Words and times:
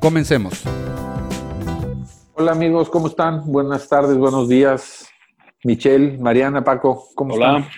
Comencemos. 0.00 0.62
Hola 2.34 2.52
amigos, 2.52 2.88
¿cómo 2.88 3.08
están? 3.08 3.44
Buenas 3.52 3.88
tardes, 3.88 4.16
buenos 4.16 4.48
días. 4.48 5.06
Michelle, 5.62 6.16
Mariana, 6.18 6.64
Paco, 6.64 7.04
¿cómo 7.14 7.34
Hola, 7.34 7.58
están? 7.58 7.72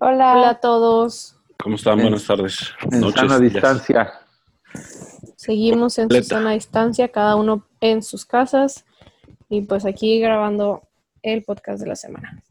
Hola. 0.00 0.32
Hola 0.36 0.50
a 0.50 0.60
todos. 0.60 1.36
¿cómo 1.62 1.76
están? 1.76 1.94
En- 1.98 2.04
Buenas 2.06 2.26
tardes. 2.26 2.70
En 2.90 3.00
Noches, 3.00 3.20
sana 3.20 3.38
distancia. 3.38 4.12
Seguimos 5.36 5.98
en 5.98 6.04
su 6.04 6.08
Completa. 6.08 6.26
sana 6.36 6.50
distancia, 6.52 7.08
cada 7.08 7.36
uno 7.36 7.64
en 7.80 8.02
sus 8.02 8.24
casas. 8.26 8.84
Y 9.48 9.62
pues 9.62 9.86
aquí 9.86 10.20
grabando 10.20 10.82
el 11.22 11.42
podcast 11.44 11.80
de 11.80 11.86
la 11.88 11.96
semana. 11.96 12.42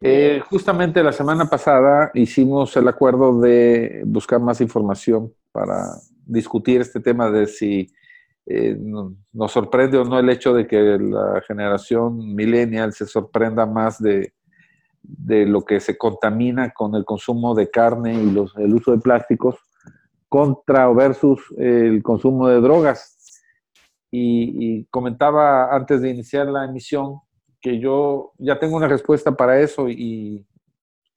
Eh, 0.00 0.42
justamente 0.50 1.02
la 1.02 1.12
semana 1.12 1.48
pasada 1.48 2.10
hicimos 2.14 2.76
el 2.76 2.88
acuerdo 2.88 3.40
de 3.40 4.02
buscar 4.06 4.40
más 4.40 4.60
información 4.60 5.32
para 5.52 5.94
discutir 6.26 6.80
este 6.80 7.00
tema 7.00 7.30
de 7.30 7.46
si 7.46 7.90
eh, 8.46 8.76
no- 8.78 9.14
nos 9.32 9.52
sorprende 9.52 9.98
o 9.98 10.04
no 10.04 10.18
el 10.18 10.28
hecho 10.30 10.52
de 10.54 10.66
que 10.66 10.76
la 10.98 11.40
generación 11.46 12.34
millennial 12.34 12.92
se 12.92 13.06
sorprenda 13.06 13.66
más 13.66 14.02
de, 14.02 14.34
de 15.02 15.46
lo 15.46 15.64
que 15.64 15.80
se 15.80 15.96
contamina 15.96 16.70
con 16.72 16.94
el 16.94 17.04
consumo 17.04 17.54
de 17.54 17.70
carne 17.70 18.14
y 18.14 18.30
los, 18.30 18.56
el 18.56 18.74
uso 18.74 18.92
de 18.92 18.98
plásticos 18.98 19.56
contra 20.28 20.88
o 20.90 20.94
versus 20.94 21.40
el 21.58 22.02
consumo 22.02 22.48
de 22.48 22.60
drogas. 22.60 23.10
Y, 24.10 24.78
y 24.80 24.84
comentaba 24.86 25.74
antes 25.74 26.00
de 26.00 26.10
iniciar 26.10 26.46
la 26.46 26.64
emisión 26.64 27.20
que 27.60 27.80
yo 27.80 28.32
ya 28.38 28.58
tengo 28.58 28.76
una 28.76 28.86
respuesta 28.88 29.32
para 29.32 29.58
eso 29.60 29.88
y 29.88 30.46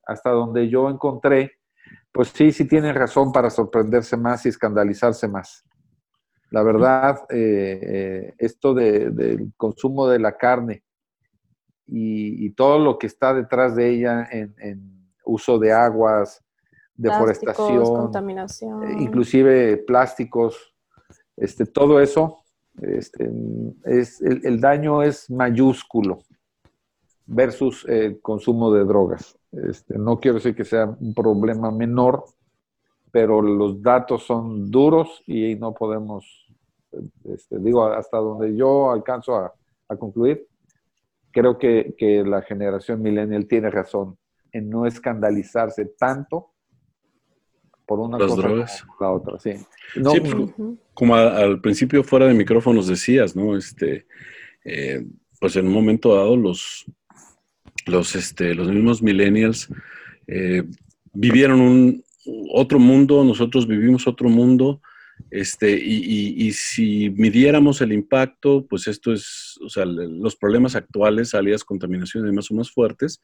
hasta 0.05 0.31
donde 0.31 0.69
yo 0.69 0.89
encontré, 0.89 1.51
pues 2.11 2.29
sí, 2.29 2.51
sí 2.51 2.67
tienen 2.67 2.95
razón 2.95 3.31
para 3.31 3.49
sorprenderse 3.49 4.15
más 4.17 4.45
y 4.45 4.49
escandalizarse 4.49 5.27
más. 5.27 5.65
La 6.49 6.63
verdad, 6.63 7.19
eh, 7.29 7.79
eh, 7.83 8.33
esto 8.37 8.73
de- 8.73 9.09
del 9.11 9.51
consumo 9.57 10.07
de 10.07 10.19
la 10.19 10.37
carne 10.37 10.83
y, 11.85 12.45
y 12.45 12.49
todo 12.51 12.79
lo 12.79 12.97
que 12.97 13.07
está 13.07 13.33
detrás 13.33 13.75
de 13.75 13.89
ella 13.89 14.27
en, 14.31 14.55
en 14.59 15.11
uso 15.25 15.59
de 15.59 15.71
aguas, 15.73 16.41
deforestación, 16.95 17.85
contaminación. 17.95 18.99
inclusive 18.99 19.77
plásticos, 19.77 20.73
este, 21.35 21.65
todo 21.65 21.99
eso, 22.01 22.43
este, 22.81 23.29
es, 23.83 24.21
el, 24.21 24.45
el 24.45 24.59
daño 24.61 25.03
es 25.03 25.29
mayúsculo 25.29 26.19
versus 27.25 27.85
el 27.87 28.21
consumo 28.21 28.71
de 28.73 28.85
drogas. 28.85 29.37
Este, 29.51 29.97
no 29.97 30.19
quiero 30.19 30.35
decir 30.35 30.55
que 30.55 30.63
sea 30.65 30.85
un 30.85 31.13
problema 31.13 31.71
menor, 31.71 32.23
pero 33.17 33.41
los 33.41 33.81
datos 33.81 34.21
son 34.27 34.69
duros 34.69 35.23
y 35.25 35.55
no 35.55 35.73
podemos, 35.73 36.45
este, 37.23 37.57
digo, 37.57 37.83
hasta 37.87 38.17
donde 38.17 38.55
yo 38.55 38.91
alcanzo 38.91 39.35
a, 39.37 39.51
a 39.89 39.95
concluir, 39.95 40.45
creo 41.31 41.57
que, 41.57 41.95
que 41.97 42.23
la 42.23 42.43
generación 42.43 43.01
millennial 43.01 43.47
tiene 43.47 43.71
razón 43.71 44.19
en 44.51 44.69
no 44.69 44.85
escandalizarse 44.85 45.85
tanto 45.97 46.51
por 47.87 47.99
una 47.99 48.19
Las 48.19 48.27
cosa 48.27 48.47
drogas. 48.49 48.83
como 48.83 48.95
la 48.99 49.11
otra, 49.11 49.39
sí. 49.39 49.53
No, 49.95 50.11
Sí, 50.11 50.19
pues. 50.19 50.35
Como 50.93 51.15
a- 51.15 51.37
al 51.37 51.59
principio 51.59 52.03
fuera 52.03 52.27
de 52.27 52.35
micrófonos 52.35 52.85
decías, 52.85 53.35
¿no? 53.35 53.57
Este, 53.57 54.05
eh, 54.63 55.03
pues 55.39 55.55
en 55.55 55.65
un 55.65 55.73
momento 55.73 56.13
dado 56.13 56.37
los, 56.37 56.85
los, 57.87 58.15
este, 58.15 58.53
los 58.53 58.67
mismos 58.69 59.01
millennials 59.01 59.73
eh, 60.27 60.61
vivieron 61.13 61.61
un 61.61 62.03
otro 62.53 62.79
mundo, 62.79 63.23
nosotros 63.23 63.67
vivimos 63.67 64.07
otro 64.07 64.29
mundo, 64.29 64.81
este, 65.31 65.71
y, 65.71 65.95
y- 66.03 66.47
y 66.47 66.51
si 66.51 67.09
midiéramos 67.11 67.81
el 67.81 67.91
impacto, 67.93 68.65
pues 68.67 68.87
esto 68.87 69.11
es, 69.13 69.57
o 69.63 69.69
sea, 69.69 69.85
los 69.85 70.35
problemas 70.35 70.75
actuales, 70.75 71.29
salidas, 71.31 71.63
contaminación 71.63 72.23
y 72.23 72.27
demás 72.27 72.45
son 72.45 72.57
más 72.57 72.71
fuertes, 72.71 73.19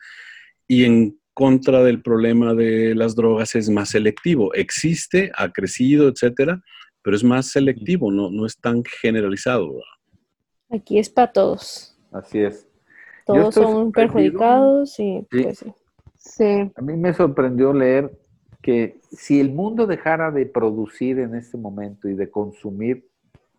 y 0.67 0.85
en 0.85 1.19
contra 1.33 1.83
del 1.83 2.01
problema 2.01 2.53
de 2.53 2.93
las 2.95 3.15
drogas 3.15 3.55
es 3.55 3.69
más 3.69 3.89
selectivo. 3.89 4.53
Existe, 4.53 5.31
ha 5.35 5.51
crecido, 5.51 6.07
etcétera, 6.07 6.61
pero 7.01 7.15
es 7.15 7.23
más 7.23 7.47
selectivo, 7.51 8.11
no, 8.11 8.29
no 8.29 8.45
es 8.45 8.57
tan 8.59 8.83
generalizado. 9.01 9.71
Aquí 10.69 10.97
es 10.99 11.09
para 11.09 11.31
todos. 11.31 11.97
así 12.11 12.39
es. 12.39 12.67
Todos 13.25 13.53
son 13.55 13.91
perjudicados 13.91 14.99
y 14.99 15.25
Sí. 15.31 15.43
pues 15.43 15.59
sí. 15.59 15.73
Sí, 16.15 16.71
A 16.75 16.81
mí 16.81 16.95
me 16.95 17.13
sorprendió 17.13 17.73
leer 17.73 18.11
que 18.63 18.99
si 19.11 19.39
el 19.39 19.51
mundo 19.53 19.85
dejara 19.85 20.31
de 20.31 20.47
producir 20.47 21.19
en 21.19 21.35
este 21.35 21.57
momento 21.57 22.07
y 22.09 22.15
de 22.15 22.31
consumir 22.31 23.07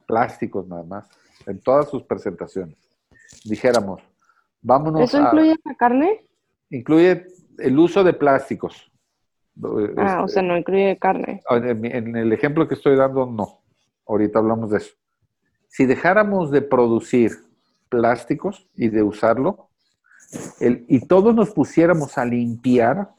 plásticos 0.06 0.66
nada 0.66 0.82
más, 0.82 1.08
en 1.46 1.60
todas 1.60 1.88
sus 1.90 2.02
presentaciones, 2.02 2.76
dijéramos, 3.44 4.02
vámonos 4.62 5.02
¿eso 5.02 5.18
a... 5.18 5.26
incluye 5.26 5.54
la 5.64 5.74
carne? 5.74 6.24
incluye 6.70 7.26
el 7.58 7.78
uso 7.78 8.02
de 8.02 8.14
plásticos. 8.14 8.90
Ah, 9.96 10.22
o 10.24 10.26
sea, 10.28 10.42
no 10.42 10.56
incluye 10.56 10.98
carne. 10.98 11.40
en, 11.48 11.84
en 11.84 12.16
el 12.16 12.32
ejemplo 12.32 12.66
que 12.66 12.74
estoy 12.74 12.96
dando, 12.96 13.26
no. 13.26 13.60
Ahorita 14.08 14.40
hablamos 14.40 14.70
de 14.70 14.78
eso. 14.78 14.94
Si 15.68 15.86
dejáramos 15.86 16.50
de 16.50 16.62
producir 16.62 17.32
plásticos 17.88 18.66
y 18.74 18.88
de 18.88 19.02
usarlo, 19.02 19.68
el- 20.60 20.84
y 20.88 21.06
todos 21.06 21.34
nos 21.34 21.50
pusiéramos 21.50 22.18
a 22.18 22.24
limpiar, 22.24 23.10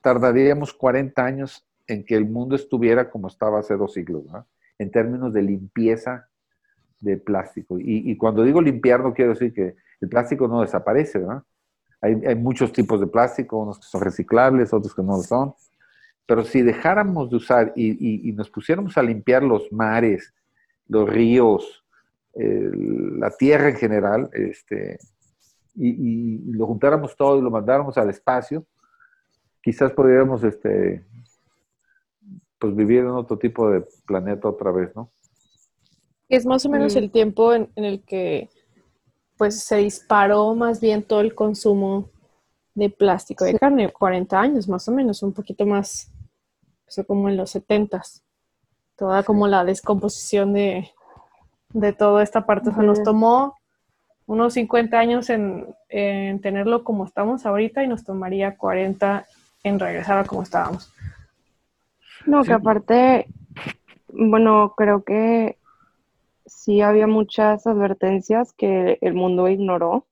tardaríamos 0.00 0.72
40 0.72 1.24
años 1.24 1.66
en 1.86 2.04
que 2.04 2.16
el 2.16 2.26
mundo 2.28 2.56
estuviera 2.56 3.10
como 3.10 3.28
estaba 3.28 3.60
hace 3.60 3.76
dos 3.76 3.94
siglos, 3.94 4.24
¿no? 4.26 4.46
en 4.78 4.90
términos 4.90 5.32
de 5.32 5.42
limpieza 5.42 6.28
de 7.00 7.16
plástico. 7.16 7.76
Y, 7.78 8.16
cuando 8.16 8.42
digo 8.42 8.60
limpiar, 8.60 9.00
no 9.00 9.12
quiero 9.12 9.32
decir 9.32 9.52
que 9.52 9.76
el 10.00 10.08
plástico 10.08 10.48
no 10.48 10.62
desaparece, 10.62 11.18
¿verdad? 11.18 11.42
Hay, 12.02 12.34
muchos 12.34 12.72
tipos 12.72 12.98
de 12.98 13.06
plástico, 13.06 13.58
unos 13.58 13.78
que 13.78 13.86
son 13.86 14.00
reciclables, 14.00 14.72
otros 14.72 14.94
que 14.94 15.02
no 15.02 15.18
lo 15.18 15.22
son. 15.22 15.54
Pero 16.26 16.44
si 16.44 16.62
dejáramos 16.62 17.28
de 17.28 17.36
usar 17.36 17.72
y 17.76 18.32
nos 18.34 18.48
pusiéramos 18.48 18.96
a 18.96 19.02
limpiar 19.02 19.42
los 19.42 19.70
mares, 19.70 20.32
los 20.88 21.08
ríos, 21.08 21.84
eh, 22.34 22.70
la 23.18 23.30
tierra 23.30 23.70
en 23.70 23.76
general, 23.76 24.30
este, 24.32 24.98
y, 25.74 25.88
y 25.88 26.52
lo 26.52 26.66
juntáramos 26.66 27.16
todo 27.16 27.38
y 27.38 27.42
lo 27.42 27.50
mandáramos 27.50 27.98
al 27.98 28.10
espacio, 28.10 28.64
quizás 29.62 29.92
podríamos 29.92 30.42
este, 30.44 31.04
pues 32.58 32.74
vivir 32.74 33.00
en 33.00 33.08
otro 33.10 33.38
tipo 33.38 33.70
de 33.70 33.84
planeta 34.06 34.48
otra 34.48 34.70
vez, 34.70 34.94
¿no? 34.94 35.10
Es 36.28 36.46
más 36.46 36.64
o 36.66 36.68
menos 36.68 36.94
Mm. 36.94 36.98
el 36.98 37.10
tiempo 37.10 37.52
en, 37.54 37.70
en 37.74 37.84
el 37.84 38.02
que 38.04 38.48
pues 39.36 39.60
se 39.64 39.76
disparó 39.78 40.54
más 40.54 40.80
bien 40.80 41.02
todo 41.02 41.22
el 41.22 41.34
consumo 41.34 42.10
de 42.74 42.90
plástico 42.90 43.44
de 43.44 43.58
carne, 43.58 43.90
40 43.90 44.38
años 44.38 44.68
más 44.68 44.86
o 44.88 44.92
menos, 44.92 45.22
un 45.22 45.32
poquito 45.32 45.64
más, 45.66 46.12
eso 46.86 47.04
como 47.06 47.28
en 47.28 47.36
los 47.36 47.54
70s. 47.54 48.22
Toda 48.96 49.22
como 49.22 49.48
la 49.48 49.64
descomposición 49.64 50.52
de, 50.52 50.90
de 51.72 51.92
toda 51.94 52.22
esta 52.22 52.44
parte. 52.44 52.68
O 52.68 52.74
sea, 52.74 52.82
nos 52.82 53.02
tomó 53.02 53.56
unos 54.26 54.52
50 54.54 54.98
años 54.98 55.30
en, 55.30 55.74
en 55.88 56.40
tenerlo 56.42 56.84
como 56.84 57.06
estamos 57.06 57.46
ahorita 57.46 57.82
y 57.82 57.88
nos 57.88 58.04
tomaría 58.04 58.56
40 58.58 59.26
en 59.62 59.78
regresar 59.78 60.18
a 60.18 60.24
como 60.24 60.42
estábamos. 60.42 60.92
No, 62.26 62.42
Sí. 62.42 62.48
que 62.48 62.54
aparte, 62.54 63.26
bueno, 64.08 64.74
creo 64.76 65.04
que 65.04 65.56
sí 66.46 66.80
había 66.80 67.06
muchas 67.06 67.66
advertencias 67.66 68.52
que 68.52 68.98
el 69.00 69.14
mundo 69.14 69.48
ignoró. 69.48 70.06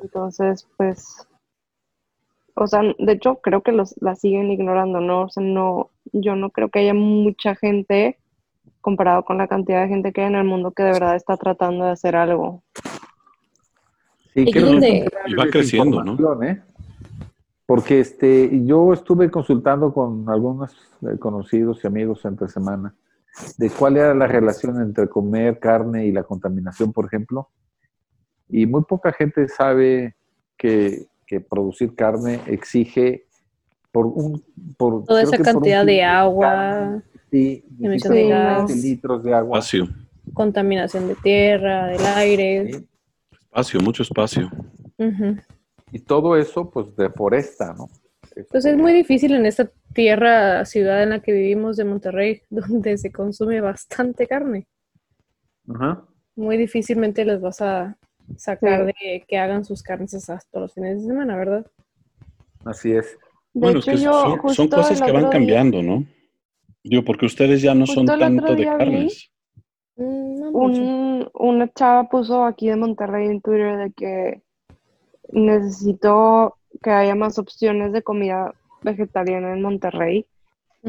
Entonces, 0.00 0.66
pues, 0.78 1.28
o 2.54 2.66
sea, 2.66 2.80
de 2.98 3.12
hecho 3.12 3.40
creo 3.42 3.62
que 3.62 3.72
los, 3.72 3.94
la 4.00 4.14
siguen 4.14 4.50
ignorando, 4.50 5.00
¿no? 5.00 5.22
O 5.24 5.28
sea, 5.28 5.42
no, 5.42 5.90
yo 6.12 6.34
no 6.34 6.48
creo 6.50 6.70
que 6.70 6.78
haya 6.78 6.94
mucha 6.94 7.54
gente 7.54 8.18
comparado 8.80 9.24
con 9.24 9.36
la 9.36 9.48
cantidad 9.48 9.82
de 9.82 9.88
gente 9.88 10.12
que 10.12 10.22
hay 10.22 10.28
en 10.28 10.36
el 10.36 10.44
mundo 10.44 10.70
que 10.70 10.82
de 10.82 10.92
verdad 10.92 11.16
está 11.16 11.36
tratando 11.36 11.84
de 11.84 11.90
hacer 11.90 12.16
algo. 12.16 12.62
Sí, 14.34 14.50
creo 14.50 14.80
que 14.80 15.08
va 15.38 15.46
creciendo, 15.46 16.02
¿no? 16.02 16.42
¿eh? 16.42 16.62
Porque 17.66 18.00
este, 18.00 18.64
yo 18.64 18.92
estuve 18.92 19.30
consultando 19.30 19.92
con 19.92 20.28
algunos 20.28 20.72
eh, 21.02 21.18
conocidos 21.18 21.80
y 21.82 21.86
amigos 21.86 22.24
entre 22.24 22.48
semana 22.48 22.94
de 23.58 23.70
cuál 23.70 23.96
era 23.96 24.14
la 24.14 24.26
relación 24.26 24.80
entre 24.80 25.08
comer 25.08 25.58
carne 25.58 26.06
y 26.06 26.12
la 26.12 26.22
contaminación, 26.22 26.92
por 26.92 27.06
ejemplo. 27.06 27.48
Y 28.48 28.66
muy 28.66 28.84
poca 28.84 29.12
gente 29.12 29.48
sabe 29.48 30.14
que, 30.56 31.06
producir 31.50 31.96
carne 31.96 32.40
exige 32.46 33.26
por 33.90 34.06
un... 34.06 34.44
Por, 34.78 35.04
Toda 35.04 35.22
esa 35.22 35.38
cantidad 35.38 35.84
de 35.84 36.04
agua, 36.04 37.02
sí, 37.32 37.64
de 37.68 38.76
litros 38.76 39.24
de 39.24 39.34
agua. 39.34 39.58
Espacio. 39.58 39.88
Contaminación 40.32 41.08
de 41.08 41.16
tierra, 41.16 41.88
del 41.88 42.06
aire. 42.06 42.84
Espacio, 43.32 43.80
mucho 43.80 44.04
espacio. 44.04 44.48
Y 45.94 46.00
todo 46.00 46.36
eso, 46.36 46.68
pues, 46.70 46.94
deforesta, 46.96 47.72
¿no? 47.72 47.88
Pues 48.50 48.64
es 48.64 48.76
muy 48.76 48.92
difícil 48.92 49.32
en 49.32 49.46
esta 49.46 49.70
tierra, 49.92 50.64
ciudad 50.64 51.04
en 51.04 51.10
la 51.10 51.20
que 51.20 51.30
vivimos 51.30 51.76
de 51.76 51.84
Monterrey, 51.84 52.42
donde 52.50 52.98
se 52.98 53.12
consume 53.12 53.60
bastante 53.60 54.26
carne. 54.26 54.66
Muy 56.34 56.56
difícilmente 56.56 57.24
les 57.24 57.40
vas 57.40 57.60
a 57.60 57.96
sacar 58.36 58.86
de 58.86 59.24
que 59.28 59.38
hagan 59.38 59.64
sus 59.64 59.84
carnes 59.84 60.28
hasta 60.28 60.58
los 60.58 60.74
fines 60.74 61.00
de 61.00 61.06
semana, 61.06 61.36
¿verdad? 61.36 61.64
Así 62.64 62.90
es. 62.90 63.16
bueno, 63.52 63.78
es 63.78 63.84
que 63.84 63.96
son, 63.98 64.68
cosas 64.68 65.00
que 65.00 65.12
van 65.12 65.30
cambiando, 65.30 65.80
¿no? 65.80 66.04
Digo, 66.82 67.04
porque 67.04 67.26
ustedes 67.26 67.62
ya 67.62 67.72
no 67.72 67.86
son 67.86 68.06
tanto 68.06 68.56
de 68.56 68.64
carnes. 68.64 69.30
Mm, 69.94 71.22
una 71.34 71.72
chava 71.72 72.08
puso 72.08 72.44
aquí 72.44 72.68
de 72.68 72.74
Monterrey 72.74 73.28
en 73.28 73.40
Twitter 73.40 73.78
de 73.78 73.92
que 73.92 74.43
necesito 75.32 76.56
que 76.82 76.90
haya 76.90 77.14
más 77.14 77.38
opciones 77.38 77.92
de 77.92 78.02
comida 78.02 78.52
vegetariana 78.82 79.52
en 79.52 79.62
Monterrey. 79.62 80.26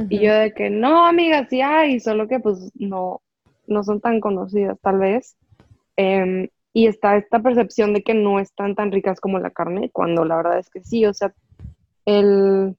Y 0.10 0.20
yo 0.20 0.34
de 0.34 0.54
que 0.54 0.70
no, 0.70 1.06
amiga, 1.06 1.48
sí 1.50 1.62
hay, 1.62 2.02
solo 2.02 2.28
que 2.28 2.42
pues 2.42 2.70
no, 2.76 3.22
no 3.66 3.84
son 3.84 4.02
tan 4.02 4.20
conocidas 4.20 4.78
tal 4.82 5.00
vez. 5.00 5.38
Em, 5.96 6.50
y 6.74 6.88
está 6.88 7.16
esta 7.16 7.42
percepción 7.42 7.94
de 7.94 8.04
que 8.04 8.14
no 8.14 8.40
están 8.40 8.76
tan 8.76 8.92
ricas 8.92 9.22
como 9.22 9.40
la 9.40 9.52
carne, 9.52 9.90
cuando 9.92 10.26
la 10.26 10.36
verdad 10.36 10.60
es 10.60 10.70
que 10.70 10.84
sí, 10.84 11.06
o 11.06 11.14
sea, 11.14 11.34
el, 12.04 12.76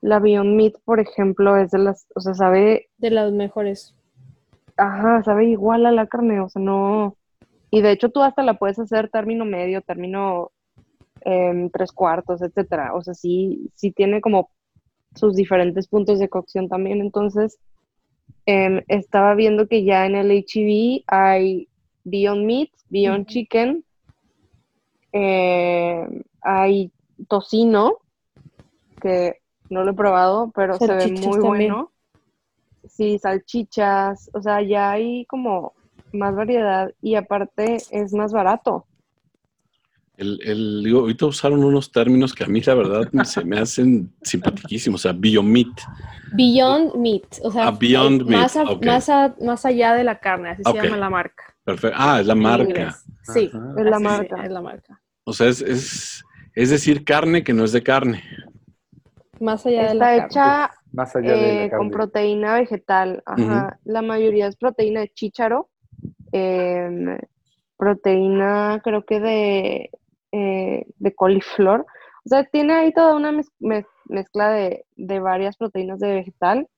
la 0.00 0.18
Beyond 0.18 0.56
Meat, 0.56 0.74
por 0.84 1.00
ejemplo, 1.00 1.58
es 1.58 1.70
de 1.70 1.78
las, 1.78 2.06
o 2.14 2.20
sea, 2.20 2.32
sabe... 2.32 2.88
De 2.96 3.10
las 3.10 3.30
mejores. 3.32 3.94
Ajá, 4.78 5.22
sabe 5.24 5.46
igual 5.50 5.84
a 5.84 5.92
la 5.92 6.06
carne, 6.06 6.40
o 6.40 6.48
sea, 6.48 6.62
no... 6.62 7.16
Y 7.70 7.82
de 7.82 7.90
hecho 7.90 8.08
tú 8.08 8.22
hasta 8.22 8.42
la 8.42 8.54
puedes 8.54 8.78
hacer 8.78 9.10
término 9.10 9.44
medio, 9.44 9.82
término 9.82 10.52
tres 11.72 11.92
cuartos, 11.92 12.42
etcétera. 12.42 12.94
O 12.94 13.02
sea, 13.02 13.14
sí, 13.14 13.70
sí 13.74 13.92
tiene 13.92 14.20
como 14.20 14.50
sus 15.14 15.34
diferentes 15.34 15.88
puntos 15.88 16.18
de 16.18 16.28
cocción 16.28 16.68
también. 16.68 17.00
Entonces, 17.00 17.58
em, 18.46 18.82
estaba 18.88 19.34
viendo 19.34 19.66
que 19.68 19.84
ya 19.84 20.06
en 20.06 20.14
el 20.14 20.30
HEB 20.30 21.04
hay 21.06 21.68
Beyond 22.04 22.46
Meat, 22.46 22.70
Beyond 22.88 23.26
Chicken, 23.26 23.84
em, 25.12 26.22
hay 26.40 26.92
tocino, 27.28 27.98
que 29.00 29.36
no 29.70 29.84
lo 29.84 29.92
he 29.92 29.94
probado, 29.94 30.50
pero 30.54 30.76
se 30.78 30.94
ve 30.94 31.12
muy 31.12 31.40
bueno. 31.40 31.90
Sí, 32.86 33.18
salchichas, 33.18 34.30
o 34.32 34.40
sea, 34.40 34.62
ya 34.62 34.92
hay 34.92 35.26
como 35.26 35.74
más 36.12 36.34
variedad 36.34 36.90
y 37.02 37.16
aparte 37.16 37.78
es 37.90 38.14
más 38.14 38.32
barato. 38.32 38.86
El, 40.18 40.40
el, 40.42 40.82
digo, 40.82 40.98
ahorita 40.98 41.26
usaron 41.26 41.62
unos 41.62 41.92
términos 41.92 42.34
que 42.34 42.42
a 42.42 42.48
mí 42.48 42.60
la 42.60 42.74
verdad 42.74 43.08
se 43.24 43.44
me 43.44 43.56
hacen 43.56 44.12
simpaticísimos, 44.20 45.00
o 45.00 45.02
sea, 45.02 45.12
Beyond 45.16 45.48
Meat. 45.48 45.80
Beyond 46.32 46.96
Meat, 46.96 47.38
o 47.44 47.52
sea, 47.52 47.68
ah, 47.68 47.70
beyond 47.70 48.22
más, 48.28 48.56
meat. 48.56 49.38
más, 49.40 49.64
allá 49.64 49.94
de 49.94 50.02
la 50.02 50.18
carne, 50.18 50.50
así 50.50 50.64
se 50.64 50.72
llama 50.72 50.96
la 50.96 51.08
marca. 51.08 51.44
Perfecto. 51.62 51.96
Ah, 51.98 52.18
es 52.20 52.26
la 52.26 52.34
marca. 52.34 52.98
Sí, 53.22 53.48
es 53.78 53.84
la 53.84 54.00
marca. 54.00 54.42
es 54.42 54.50
la 54.50 54.60
marca. 54.60 55.00
O 55.22 55.32
sea, 55.32 55.46
es, 55.46 55.62
es, 55.62 56.24
es, 56.52 56.70
decir, 56.70 57.04
carne 57.04 57.44
que 57.44 57.52
no 57.52 57.62
es 57.62 57.70
de 57.70 57.84
carne. 57.84 58.24
Más 59.38 59.64
allá 59.66 59.82
Está 59.82 59.92
de 59.92 59.98
la 59.98 60.16
hecha 60.16 60.28
carne. 60.32 60.74
Más 60.92 61.14
allá 61.14 61.32
de 61.32 61.64
eh, 61.66 61.70
con 61.70 61.90
proteína 61.90 62.54
vegetal. 62.54 63.22
Ajá. 63.24 63.78
La 63.84 64.02
mayoría 64.02 64.48
es 64.48 64.56
proteína 64.56 65.00
de 65.00 65.12
chícharo. 65.14 65.68
Em, 66.32 67.18
proteína, 67.76 68.80
creo 68.82 69.04
que 69.04 69.20
de 69.20 69.90
eh, 70.32 70.84
de 70.98 71.14
coliflor. 71.14 71.86
O 72.24 72.28
sea, 72.28 72.44
tiene 72.44 72.74
ahí 72.74 72.92
toda 72.92 73.16
una 73.16 73.32
mezcla 73.58 74.50
de, 74.50 74.84
varias 75.20 75.56
proteínas 75.56 75.98
de 75.98 76.14
vegetal. 76.14 76.68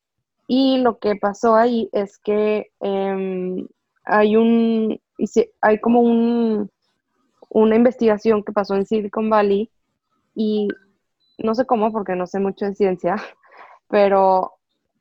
Y 0.46 0.78
lo 0.78 0.98
que 0.98 1.16
pasó 1.16 1.56
ahí 1.56 1.88
es 1.92 2.18
que 2.18 2.70
em, 2.80 3.66
hay 4.04 4.36
un, 4.36 5.00
hay 5.60 5.80
como 5.80 6.00
un, 6.00 6.70
una 7.48 7.76
investigación 7.76 8.42
que 8.44 8.52
pasó 8.52 8.74
en 8.74 8.86
Silicon 8.86 9.30
Valley 9.30 9.70
y 10.34 10.68
no 11.38 11.54
sé 11.54 11.66
cómo 11.66 11.92
porque 11.92 12.16
no 12.16 12.26
sé 12.26 12.38
mucho 12.40 12.66
de 12.66 12.74
ciencia, 12.74 13.16
pero 13.88 14.54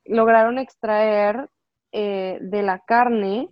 lograron 0.04 0.58
extraer 0.58 1.48
eh, 1.92 2.38
de 2.40 2.62
la 2.62 2.80
carne 2.80 3.48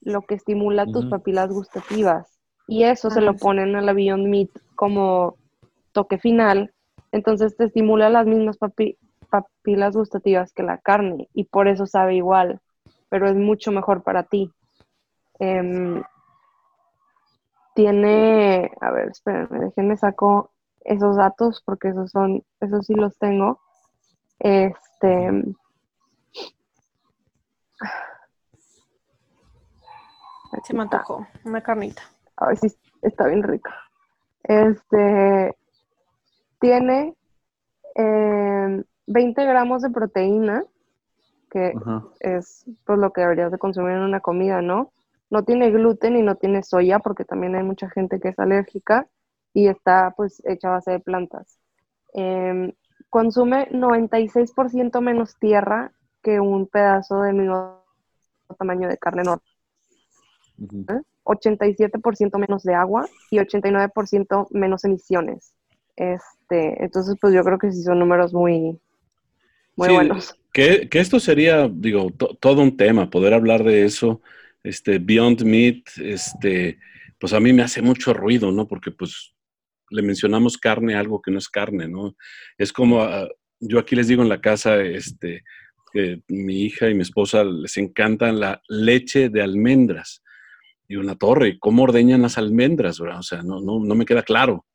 lo 0.00 0.22
que 0.22 0.34
estimula 0.34 0.86
tus 0.86 1.06
papilas 1.06 1.50
gustativas 1.50 2.39
y 2.70 2.84
eso 2.84 3.10
se 3.10 3.20
lo 3.20 3.34
ponen 3.34 3.74
a 3.74 3.80
la 3.80 3.92
Beyond 3.92 4.28
Meat 4.28 4.50
como 4.76 5.34
toque 5.90 6.18
final, 6.18 6.72
entonces 7.10 7.56
te 7.56 7.64
estimula 7.64 8.08
las 8.10 8.26
mismas 8.26 8.58
papilas 9.28 9.96
gustativas 9.96 10.52
que 10.52 10.62
la 10.62 10.78
carne 10.78 11.28
y 11.34 11.44
por 11.44 11.66
eso 11.66 11.86
sabe 11.86 12.14
igual, 12.14 12.60
pero 13.08 13.28
es 13.28 13.34
mucho 13.34 13.72
mejor 13.72 14.04
para 14.04 14.22
ti. 14.22 14.52
Em, 15.40 16.00
tiene, 17.74 18.70
a 18.80 18.92
ver, 18.92 19.08
espérenme, 19.08 19.64
déjenme 19.64 19.96
saco 19.96 20.52
esos 20.84 21.16
datos 21.16 21.64
porque 21.66 21.88
esos 21.88 22.12
son, 22.12 22.44
esos 22.60 22.86
sí 22.86 22.94
los 22.94 23.18
tengo. 23.18 23.58
Este, 24.38 25.42
se 30.62 30.72
me 30.72 30.82
antojó 30.82 31.26
una 31.44 31.60
carnita. 31.62 32.02
Ay, 32.40 32.56
sí, 32.56 32.68
está 33.02 33.26
bien 33.26 33.42
rica. 33.42 33.74
Este 34.42 35.54
tiene 36.58 37.14
20 37.94 38.84
em, 39.42 39.48
gramos 39.48 39.82
de 39.82 39.90
proteína, 39.90 40.64
que 41.50 41.74
es 42.20 42.64
pues, 42.84 42.98
lo 42.98 43.12
que 43.12 43.20
deberías 43.20 43.52
de 43.52 43.58
consumir 43.58 43.92
en 43.92 44.02
una 44.02 44.20
comida, 44.20 44.62
¿no? 44.62 44.92
No 45.28 45.44
tiene 45.44 45.70
gluten 45.70 46.16
y 46.16 46.22
no 46.22 46.36
tiene 46.36 46.62
soya, 46.62 46.98
porque 46.98 47.24
también 47.24 47.54
hay 47.54 47.62
mucha 47.62 47.88
gente 47.90 48.20
que 48.20 48.28
es 48.28 48.38
alérgica 48.38 49.06
y 49.52 49.68
está 49.68 50.12
pues 50.16 50.42
hecha 50.46 50.68
a 50.68 50.72
base 50.72 50.92
de 50.92 51.00
plantas. 51.00 51.58
Em, 52.14 52.72
consume 53.10 53.68
96% 53.70 55.00
menos 55.00 55.38
tierra 55.38 55.92
que 56.22 56.40
un 56.40 56.66
pedazo 56.66 57.20
del 57.22 57.36
mismo 57.36 57.84
tamaño 58.58 58.88
de 58.88 58.98
carne 58.98 59.22
normal. 59.24 59.49
87% 61.24 62.38
menos 62.38 62.62
de 62.62 62.74
agua 62.74 63.08
y 63.30 63.38
89% 63.38 64.48
menos 64.50 64.84
emisiones. 64.84 65.54
Este, 65.96 66.82
entonces, 66.82 67.16
pues 67.20 67.34
yo 67.34 67.42
creo 67.44 67.58
que 67.58 67.72
sí 67.72 67.82
son 67.82 67.98
números 67.98 68.32
muy, 68.32 68.78
muy 69.76 69.88
buenos. 69.88 70.34
Que, 70.52 70.88
esto 70.92 71.20
sería, 71.20 71.68
digo, 71.72 72.10
todo 72.10 72.62
un 72.62 72.76
tema, 72.76 73.10
poder 73.10 73.34
hablar 73.34 73.64
de 73.64 73.84
eso. 73.84 74.20
Este, 74.62 74.98
Beyond 74.98 75.42
Meat, 75.42 75.82
este, 76.02 76.78
pues 77.18 77.32
a 77.32 77.40
mí 77.40 77.52
me 77.52 77.62
hace 77.62 77.82
mucho 77.82 78.12
ruido, 78.12 78.50
¿no? 78.50 78.66
Porque 78.66 78.90
pues 78.90 79.34
le 79.90 80.02
mencionamos 80.02 80.58
carne 80.58 80.94
a 80.94 81.00
algo 81.00 81.22
que 81.22 81.30
no 81.30 81.38
es 81.38 81.48
carne, 81.48 81.88
¿no? 81.88 82.16
Es 82.58 82.72
como, 82.72 83.02
ah, 83.02 83.28
yo 83.60 83.78
aquí 83.78 83.94
les 83.94 84.08
digo 84.08 84.22
en 84.22 84.28
la 84.28 84.40
casa, 84.40 84.80
este, 84.80 85.44
que 85.92 86.22
mi 86.28 86.62
hija 86.62 86.88
y 86.88 86.94
mi 86.94 87.02
esposa 87.02 87.44
les 87.44 87.76
encanta 87.76 88.32
la 88.32 88.62
leche 88.68 89.28
de 89.28 89.42
almendras 89.42 90.22
y 90.90 90.96
una 90.96 91.14
torre, 91.14 91.56
¿cómo 91.60 91.84
ordeñan 91.84 92.22
las 92.22 92.36
almendras? 92.36 93.00
O 93.00 93.22
sea, 93.22 93.44
no, 93.44 93.60
no, 93.60 93.78
no 93.78 93.94
me 93.94 94.04
queda 94.04 94.24
claro. 94.24 94.66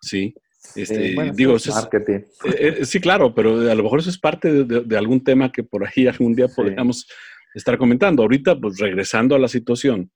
Sí. 0.00 0.34
Este, 0.74 1.14
digo, 1.34 1.56
marketing. 1.68 2.20
Eh, 2.46 2.76
eh, 2.80 2.84
sí, 2.86 2.98
claro, 3.00 3.34
pero 3.34 3.70
a 3.70 3.74
lo 3.74 3.82
mejor 3.82 4.00
eso 4.00 4.08
es 4.08 4.18
parte 4.18 4.64
de, 4.64 4.96
algún 4.96 5.22
tema 5.22 5.52
que 5.52 5.62
por 5.62 5.86
ahí 5.86 6.06
algún 6.08 6.34
día 6.34 6.48
podríamos 6.48 7.06
estar 7.54 7.76
comentando. 7.76 8.22
Ahorita, 8.22 8.58
pues 8.58 8.78
regresando 8.78 9.34
a 9.34 9.38
la 9.38 9.46
situación, 9.46 10.10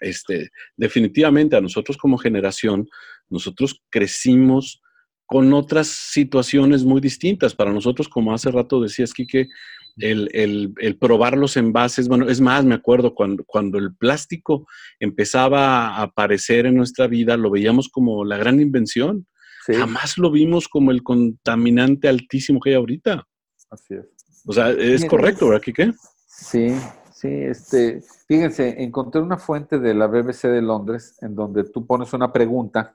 este, 0.00 0.50
definitivamente 0.76 1.56
a 1.56 1.60
nosotros 1.60 1.96
como 1.96 2.16
generación, 2.16 2.88
nosotros 3.28 3.82
crecimos 3.90 4.80
con 5.26 5.52
otras 5.52 5.88
situaciones 5.88 6.84
muy 6.84 7.00
distintas. 7.00 7.56
Para 7.56 7.72
nosotros, 7.72 8.08
como 8.08 8.32
hace 8.32 8.52
rato 8.52 8.80
decías, 8.80 9.12
Quique, 9.12 9.48
el, 9.98 10.74
el, 10.78 10.98
probar 10.98 11.36
los 11.36 11.56
envases, 11.56 12.08
bueno, 12.08 12.28
es 12.28 12.40
más, 12.40 12.64
me 12.64 12.74
acuerdo 12.74 13.14
cuando, 13.14 13.44
cuando 13.44 13.78
el 13.78 13.94
plástico 13.94 14.66
empezaba 14.98 15.88
a 15.88 16.02
aparecer 16.02 16.66
en 16.66 16.76
nuestra 16.76 17.06
vida, 17.06 17.36
lo 17.36 17.50
veíamos 17.50 17.88
como 17.88 18.24
la 18.24 18.36
gran 18.36 18.60
invención. 18.60 19.26
Jamás 19.66 20.18
lo 20.18 20.30
vimos 20.30 20.68
como 20.68 20.90
el 20.90 21.02
contaminante 21.02 22.08
altísimo 22.08 22.60
que 22.60 22.70
hay 22.70 22.76
ahorita. 22.76 23.26
Así 23.70 23.94
es. 23.94 24.06
O 24.46 24.52
sea, 24.52 24.70
es 24.70 25.06
correcto, 25.06 25.48
¿verdad, 25.48 25.62
Kike? 25.62 25.94
Sí, 26.26 26.74
sí, 27.14 27.28
este, 27.28 28.02
fíjense, 28.28 28.82
encontré 28.82 29.22
una 29.22 29.38
fuente 29.38 29.78
de 29.78 29.94
la 29.94 30.06
BBC 30.06 30.48
de 30.48 30.60
Londres 30.60 31.16
en 31.22 31.34
donde 31.34 31.64
tú 31.64 31.86
pones 31.86 32.12
una 32.12 32.30
pregunta 32.30 32.94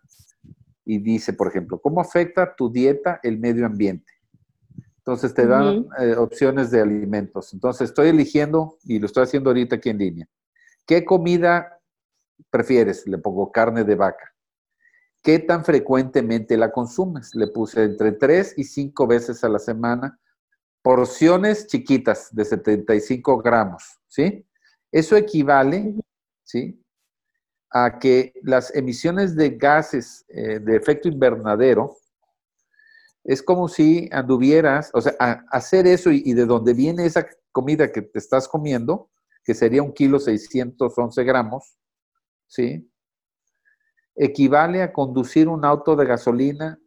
y 0.86 1.00
dice, 1.00 1.34
por 1.34 1.48
ejemplo, 1.48 1.80
¿cómo 1.80 2.02
afecta 2.02 2.56
tu 2.56 2.72
dieta 2.72 3.20
el 3.24 3.40
medio 3.40 3.66
ambiente? 3.66 4.12
Entonces 5.00 5.34
te 5.34 5.48
dan 5.48 5.88
eh, 5.98 6.16
opciones 6.16 6.72
de 6.72 6.82
alimentos. 6.82 7.54
Entonces 7.54 7.90
estoy 7.90 8.10
eligiendo, 8.10 8.78
y 8.84 9.00
lo 9.00 9.06
estoy 9.06 9.24
haciendo 9.24 9.50
ahorita 9.50 9.78
aquí 9.78 9.90
en 9.90 9.98
línea, 9.98 10.28
¿qué 10.86 11.06
comida 11.06 11.80
prefieres? 12.50 13.08
Le 13.08 13.18
pongo 13.18 13.52
carne 13.52 13.84
de 13.86 13.96
vaca. 13.96 14.34
¿Qué 15.22 15.40
tan 15.40 15.64
frecuentemente 15.64 16.58
la 16.58 16.72
consumes? 16.72 17.34
Le 17.34 17.48
puse 17.48 17.84
entre 17.84 18.12
3 18.12 18.56
y 18.58 18.64
5 18.66 19.08
veces 19.08 19.44
a 19.44 19.50
la 19.50 19.60
semana. 19.60 20.20
Porciones 20.82 21.68
chiquitas 21.68 22.34
de 22.34 22.46
75 22.46 23.38
gramos, 23.42 24.00
¿sí? 24.08 24.46
Eso 24.92 25.16
equivale, 25.16 25.96
¿sí? 26.44 26.82
A 27.70 28.00
que 28.00 28.34
las 28.44 28.74
emisiones 28.76 29.36
de 29.36 29.52
gases 29.52 30.26
eh, 30.30 30.60
de 30.60 30.76
efecto 30.76 31.08
invernadero 31.08 31.98
es 33.24 33.44
como 33.44 33.68
si 33.68 34.10
anduvieras, 34.12 34.92
o 34.94 35.02
sea, 35.02 35.16
hacer 35.52 35.88
eso 35.88 36.12
y, 36.12 36.34
de 36.34 36.46
dónde 36.46 36.74
viene 36.74 37.06
esa 37.06 37.28
comida 37.52 37.92
que 37.92 38.02
te 38.02 38.20
estás 38.20 38.48
comiendo, 38.48 39.10
que 39.44 39.54
sería 39.54 39.84
un 39.84 39.94
kilo 39.94 40.20
611 40.20 41.24
gramos, 41.24 41.78
¿sí? 42.48 42.90
Equivale 44.16 44.82
a 44.82 44.94
conducir 44.94 45.48
un 45.48 45.66
auto 45.66 45.96
de 45.96 46.06
gasolina 46.06 46.80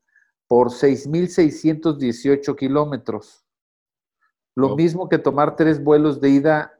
por 0.47 0.71
6.618 0.71 2.57
kilómetros. 2.57 3.45
Lo 4.55 4.77
mismo 4.77 5.09
que 5.09 5.19
tomar 5.19 5.57
tres 5.57 5.83
vuelos 5.83 6.21
de 6.21 6.29
ida 6.29 6.79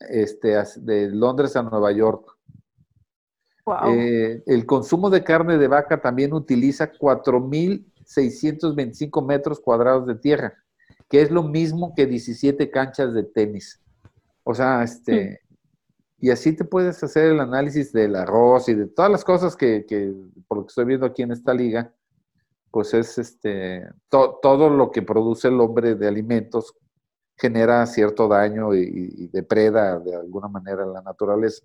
este, 0.00 0.56
de 0.78 1.10
Londres 1.10 1.56
a 1.56 1.62
Nueva 1.62 1.92
York. 1.92 2.36
Eh, 3.88 4.42
el 4.46 4.64
consumo 4.64 5.10
de 5.10 5.24
carne 5.24 5.58
de 5.58 5.66
vaca 5.68 6.00
también 6.00 6.32
utiliza 6.32 6.92
4.000 6.92 7.84
625 8.06 9.22
metros 9.22 9.60
cuadrados 9.60 10.06
de 10.06 10.14
tierra, 10.14 10.54
que 11.08 11.20
es 11.20 11.30
lo 11.30 11.42
mismo 11.42 11.92
que 11.94 12.06
17 12.06 12.70
canchas 12.70 13.12
de 13.12 13.24
tenis. 13.24 13.82
O 14.44 14.54
sea, 14.54 14.82
este, 14.82 15.40
y 16.18 16.30
así 16.30 16.54
te 16.54 16.64
puedes 16.64 17.02
hacer 17.02 17.32
el 17.32 17.40
análisis 17.40 17.92
del 17.92 18.16
arroz 18.16 18.68
y 18.68 18.74
de 18.74 18.86
todas 18.86 19.10
las 19.10 19.24
cosas 19.24 19.56
que, 19.56 19.84
por 20.46 20.58
lo 20.58 20.64
que 20.64 20.70
estoy 20.70 20.84
viendo 20.84 21.06
aquí 21.06 21.22
en 21.22 21.32
esta 21.32 21.52
liga, 21.52 21.92
pues 22.70 22.94
es 22.94 23.18
este, 23.18 23.86
todo 24.08 24.70
lo 24.70 24.90
que 24.90 25.02
produce 25.02 25.48
el 25.48 25.60
hombre 25.60 25.94
de 25.94 26.08
alimentos 26.08 26.74
genera 27.36 27.84
cierto 27.86 28.28
daño 28.28 28.74
y, 28.74 29.14
y 29.16 29.28
depreda 29.28 29.98
de 29.98 30.14
alguna 30.14 30.48
manera 30.48 30.86
la 30.86 31.02
naturaleza 31.02 31.64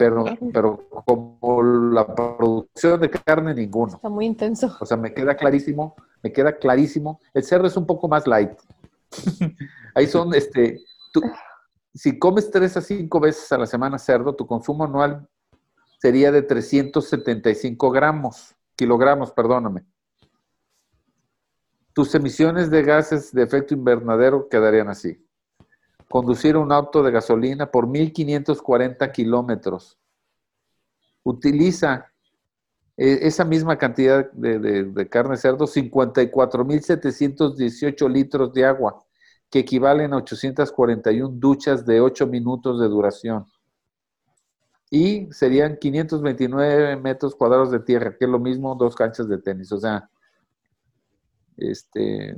pero, 0.00 0.24
pero 0.50 0.88
como 1.04 1.62
la 1.62 2.06
producción 2.06 2.98
de 3.02 3.10
carne, 3.10 3.52
ninguno. 3.54 3.96
Está 3.96 4.08
muy 4.08 4.24
intenso. 4.24 4.74
O 4.80 4.86
sea, 4.86 4.96
me 4.96 5.12
queda 5.12 5.36
clarísimo, 5.36 5.94
me 6.22 6.32
queda 6.32 6.56
clarísimo. 6.56 7.20
El 7.34 7.44
cerdo 7.44 7.66
es 7.66 7.76
un 7.76 7.84
poco 7.86 8.08
más 8.08 8.26
light. 8.26 8.52
Ahí 9.94 10.06
son, 10.06 10.34
este, 10.34 10.80
tú, 11.12 11.20
si 11.92 12.18
comes 12.18 12.50
tres 12.50 12.78
a 12.78 12.80
cinco 12.80 13.20
veces 13.20 13.52
a 13.52 13.58
la 13.58 13.66
semana 13.66 13.98
cerdo, 13.98 14.34
tu 14.34 14.46
consumo 14.46 14.84
anual 14.84 15.28
sería 15.98 16.32
de 16.32 16.40
375 16.40 17.90
gramos, 17.90 18.54
kilogramos, 18.76 19.32
perdóname. 19.32 19.84
Tus 21.92 22.14
emisiones 22.14 22.70
de 22.70 22.82
gases 22.82 23.34
de 23.34 23.42
efecto 23.42 23.74
invernadero 23.74 24.48
quedarían 24.48 24.88
así 24.88 25.22
conducir 26.10 26.56
un 26.56 26.72
auto 26.72 27.04
de 27.04 27.12
gasolina 27.12 27.70
por 27.70 27.86
1.540 27.86 29.12
kilómetros. 29.12 29.96
Utiliza 31.22 32.10
eh, 32.96 33.20
esa 33.22 33.44
misma 33.44 33.78
cantidad 33.78 34.28
de, 34.32 35.08
carne 35.08 35.36
cerdo, 35.36 35.68
54.718 35.68 38.10
litros 38.10 38.52
de 38.52 38.64
agua, 38.64 39.04
que 39.48 39.60
equivalen 39.60 40.12
a 40.12 40.16
841 40.16 41.28
duchas 41.38 41.86
de 41.86 42.00
8 42.00 42.26
minutos 42.26 42.80
de 42.80 42.88
duración. 42.88 43.46
Y 44.90 45.32
serían 45.32 45.76
529 45.76 46.96
metros 46.96 47.36
cuadrados 47.36 47.70
de 47.70 47.78
tierra, 47.78 48.16
que 48.18 48.24
es 48.24 48.30
lo 48.30 48.40
mismo 48.40 48.74
dos 48.74 48.96
canchas 48.96 49.28
de 49.28 49.38
tenis. 49.38 49.70
O 49.70 49.78
sea, 49.78 50.10
este, 51.56 52.36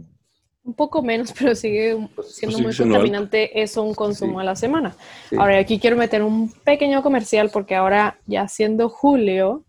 un 0.65 0.75
poco 0.75 1.03
menos, 1.03 1.33
pero 1.39 1.55
sigue 1.55 2.09
pues, 2.15 2.35
siendo 2.37 2.59
muy 2.59 2.75
contaminante 2.75 3.63
eso 3.63 3.83
un 3.83 3.95
consumo 3.95 4.41
a 4.41 4.45
la 4.45 4.57
semana. 4.57 4.95
Ahora, 5.37 5.59
aquí 5.59 5.79
quiero 5.79 5.97
meter 5.97 6.23
un 6.23 6.53
pequeño 6.53 7.03
comercial 7.03 7.51
porque 7.53 7.75
ahora, 7.75 8.19
ya 8.27 8.49
siendo 8.49 8.89
julio, 8.89 9.65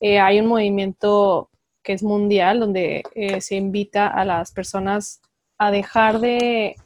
eh, 0.00 0.18
hay 0.18 0.40
un 0.40 0.46
movimiento 0.46 1.50
que 1.82 1.92
es 1.92 2.02
mundial 2.02 2.60
donde 2.60 3.02
eh, 3.14 3.40
se 3.40 3.56
invita 3.56 4.08
a 4.08 4.24
las 4.24 4.52
personas 4.52 5.20
a 5.56 5.70
dejar 5.70 6.20
de 6.20 6.76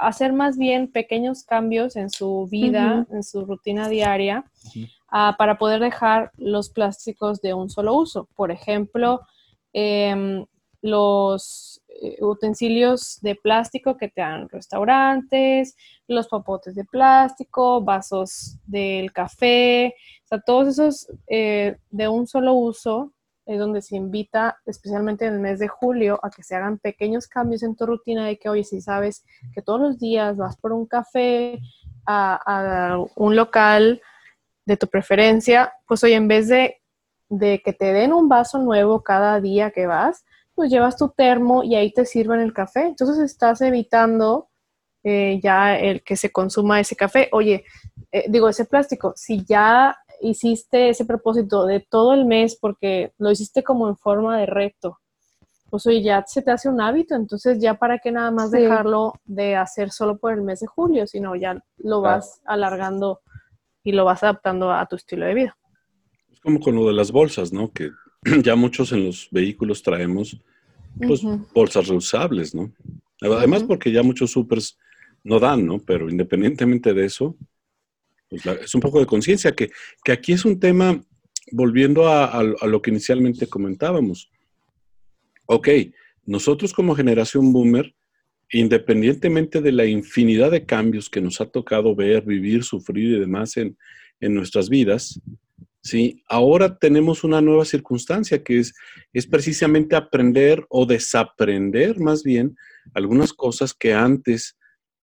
hacer 0.00 0.32
más 0.32 0.58
bien 0.58 0.88
pequeños 0.88 1.42
cambios 1.44 1.96
en 1.96 2.10
su 2.10 2.46
vida, 2.50 3.06
en 3.10 3.24
su 3.24 3.44
rutina 3.44 3.88
diaria, 3.88 4.44
para 5.10 5.58
poder 5.58 5.80
dejar 5.80 6.30
los 6.36 6.70
plásticos 6.70 7.42
de 7.42 7.52
un 7.52 7.68
solo 7.68 7.94
uso. 7.94 8.28
Por 8.34 8.50
ejemplo, 8.50 9.22
em, 9.72 10.46
los 10.82 11.80
eh, 11.88 12.18
utensilios 12.20 13.18
de 13.22 13.36
plástico 13.36 13.96
que 13.96 14.08
te 14.08 14.20
dan 14.20 14.48
restaurantes, 14.48 15.76
los 16.08 16.28
papotes 16.28 16.74
de 16.74 16.84
plástico, 16.84 17.80
vasos 17.80 18.58
del 18.66 19.12
café, 19.12 19.94
o 20.24 20.26
sea, 20.26 20.40
todos 20.40 20.68
esos 20.68 21.06
eh, 21.28 21.76
de 21.90 22.08
un 22.08 22.26
solo 22.26 22.54
uso 22.54 23.12
es 23.46 23.58
donde 23.58 23.82
se 23.82 23.96
invita, 23.96 24.58
especialmente 24.66 25.26
en 25.26 25.34
el 25.34 25.40
mes 25.40 25.58
de 25.58 25.68
julio, 25.68 26.18
a 26.22 26.30
que 26.30 26.42
se 26.42 26.54
hagan 26.54 26.78
pequeños 26.78 27.26
cambios 27.26 27.62
en 27.62 27.76
tu 27.76 27.86
rutina 27.86 28.26
de 28.26 28.38
que, 28.38 28.48
oye, 28.48 28.64
si 28.64 28.80
sabes 28.80 29.24
que 29.54 29.62
todos 29.62 29.80
los 29.80 29.98
días 29.98 30.36
vas 30.36 30.56
por 30.56 30.72
un 30.72 30.86
café 30.86 31.58
a, 32.06 32.98
un 33.16 33.36
local 33.36 34.00
de 34.64 34.76
tu 34.76 34.86
preferencia, 34.86 35.72
pues 35.86 36.02
hoy 36.04 36.12
en 36.12 36.28
vez 36.28 36.48
de, 36.48 36.80
de 37.28 37.60
que 37.64 37.72
te 37.72 37.92
den 37.92 38.12
un 38.12 38.28
vaso 38.28 38.58
nuevo 38.58 39.02
cada 39.02 39.40
día 39.40 39.70
que 39.70 39.86
vas, 39.86 40.24
pues 40.54 40.70
llevas 40.70 40.96
tu 40.96 41.08
termo 41.10 41.62
y 41.62 41.74
ahí 41.74 41.92
te 41.92 42.04
sirven 42.04 42.40
el 42.40 42.52
café. 42.52 42.86
Entonces 42.86 43.18
estás 43.18 43.60
evitando 43.60 44.48
eh, 45.04 45.40
ya 45.42 45.78
el 45.78 46.02
que 46.02 46.16
se 46.16 46.30
consuma 46.30 46.80
ese 46.80 46.96
café. 46.96 47.28
Oye, 47.32 47.64
eh, 48.10 48.26
digo, 48.28 48.48
ese 48.48 48.64
plástico, 48.64 49.12
si 49.16 49.44
ya 49.44 49.96
hiciste 50.20 50.90
ese 50.90 51.04
propósito 51.04 51.66
de 51.66 51.80
todo 51.80 52.14
el 52.14 52.24
mes 52.24 52.56
porque 52.60 53.12
lo 53.18 53.30
hiciste 53.30 53.62
como 53.64 53.88
en 53.88 53.96
forma 53.96 54.38
de 54.38 54.46
reto, 54.46 54.98
pues 55.70 55.86
oye, 55.86 56.02
ya 56.02 56.22
se 56.26 56.42
te 56.42 56.50
hace 56.50 56.68
un 56.68 56.82
hábito, 56.82 57.14
entonces 57.14 57.58
ya 57.58 57.74
para 57.74 57.98
qué 57.98 58.12
nada 58.12 58.30
más 58.30 58.50
dejarlo 58.50 59.14
de 59.24 59.56
hacer 59.56 59.90
solo 59.90 60.18
por 60.18 60.34
el 60.34 60.42
mes 60.42 60.60
de 60.60 60.66
julio, 60.66 61.06
sino 61.06 61.34
ya 61.34 61.64
lo 61.78 62.02
vas 62.02 62.42
alargando 62.44 63.22
y 63.82 63.92
lo 63.92 64.04
vas 64.04 64.22
adaptando 64.22 64.70
a 64.70 64.84
tu 64.86 64.96
estilo 64.96 65.24
de 65.24 65.34
vida. 65.34 65.56
Es 66.30 66.40
como 66.40 66.60
con 66.60 66.76
lo 66.76 66.86
de 66.86 66.92
las 66.92 67.10
bolsas, 67.10 67.54
¿no? 67.54 67.72
Que 67.72 67.88
ya 68.42 68.56
muchos 68.56 68.92
en 68.92 69.04
los 69.06 69.28
vehículos 69.30 69.82
traemos 69.82 70.40
pues, 70.98 71.22
bolsas 71.54 71.88
reusables, 71.88 72.54
¿no? 72.54 72.72
Además 73.20 73.62
porque 73.62 73.92
ya 73.92 74.02
muchos 74.02 74.32
supers 74.32 74.78
no 75.24 75.38
dan, 75.38 75.66
¿no? 75.66 75.78
Pero 75.78 76.10
independientemente 76.10 76.92
de 76.92 77.06
eso, 77.06 77.36
pues 78.28 78.44
es 78.46 78.74
un 78.74 78.80
poco 78.80 78.98
de 78.98 79.06
conciencia, 79.06 79.52
que, 79.52 79.70
aquí 80.10 80.32
es 80.32 80.44
un 80.44 80.58
tema, 80.58 81.00
volviendo 81.52 82.08
a, 82.08 82.42
lo 82.42 82.82
que 82.82 82.90
inicialmente 82.90 83.46
comentábamos. 83.46 84.30
Ok, 85.46 85.68
nosotros 86.24 86.72
como 86.72 86.94
generación 86.94 87.52
boomer, 87.52 87.94
independientemente 88.50 89.60
de 89.60 89.72
la 89.72 89.86
infinidad 89.86 90.50
de 90.50 90.66
cambios 90.66 91.08
que 91.08 91.20
nos 91.20 91.40
ha 91.40 91.46
tocado 91.46 91.94
ver, 91.94 92.24
vivir, 92.24 92.64
sufrir 92.64 93.16
y 93.16 93.20
demás 93.20 93.56
en, 93.56 93.76
en 94.20 94.34
nuestras 94.34 94.68
vidas, 94.68 95.20
¿sí? 95.82 96.22
Ahora 96.28 96.78
tenemos 96.78 97.24
una 97.24 97.40
nueva 97.40 97.64
circunstancia 97.64 98.42
que 98.42 98.58
es, 98.58 98.74
es 99.12 99.26
precisamente 99.26 99.96
aprender 99.96 100.64
o 100.68 100.86
desaprender 100.86 102.00
más 102.00 102.22
bien 102.22 102.56
algunas 102.94 103.32
cosas 103.32 103.74
que 103.74 103.92
antes 103.92 104.56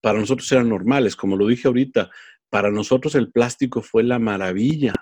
para 0.01 0.19
nosotros 0.19 0.51
eran 0.51 0.69
normales. 0.69 1.15
Como 1.15 1.37
lo 1.37 1.47
dije 1.47 1.67
ahorita, 1.67 2.11
para 2.49 2.69
nosotros 2.69 3.15
el 3.15 3.31
plástico 3.31 3.81
fue 3.81 4.03
la 4.03 4.19
maravilla. 4.19 4.93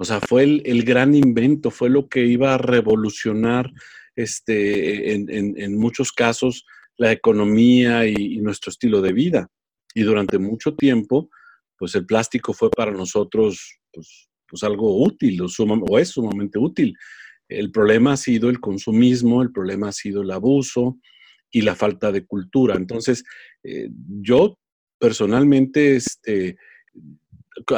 O 0.00 0.04
sea, 0.04 0.20
fue 0.20 0.42
el, 0.42 0.82
gran 0.82 1.14
invento, 1.14 1.70
fue 1.70 1.88
lo 1.88 2.08
que 2.08 2.24
iba 2.24 2.54
a 2.54 2.58
revolucionar 2.58 3.70
este, 4.16 5.12
en, 5.14 5.78
muchos 5.78 6.10
casos 6.10 6.64
la 6.96 7.12
economía 7.12 8.06
y, 8.06 8.14
y, 8.14 8.38
nuestro 8.38 8.70
estilo 8.70 9.00
de 9.00 9.12
vida. 9.12 9.48
Y 9.94 10.02
durante 10.02 10.38
mucho 10.38 10.74
tiempo, 10.74 11.30
pues 11.78 11.94
el 11.94 12.06
plástico 12.06 12.52
fue 12.52 12.70
para 12.70 12.90
nosotros 12.90 13.78
pues, 13.92 14.28
pues 14.48 14.62
algo 14.62 15.02
útil 15.02 15.40
o, 15.42 15.98
es 15.98 16.08
sumamente 16.08 16.58
útil. 16.58 16.94
El 17.48 17.70
problema 17.70 18.12
ha 18.12 18.16
sido 18.16 18.50
el 18.50 18.60
consumismo, 18.60 19.42
el 19.42 19.52
problema 19.52 19.88
ha 19.88 19.92
sido 19.92 20.22
el 20.22 20.30
abuso 20.30 20.98
y 21.50 21.62
la 21.62 21.74
falta 21.74 22.10
de 22.10 22.24
cultura. 22.26 22.74
Entonces, 22.76 23.24
eh, 23.62 23.88
yo 24.22 24.58
personalmente, 24.98 25.96
este, 25.96 26.56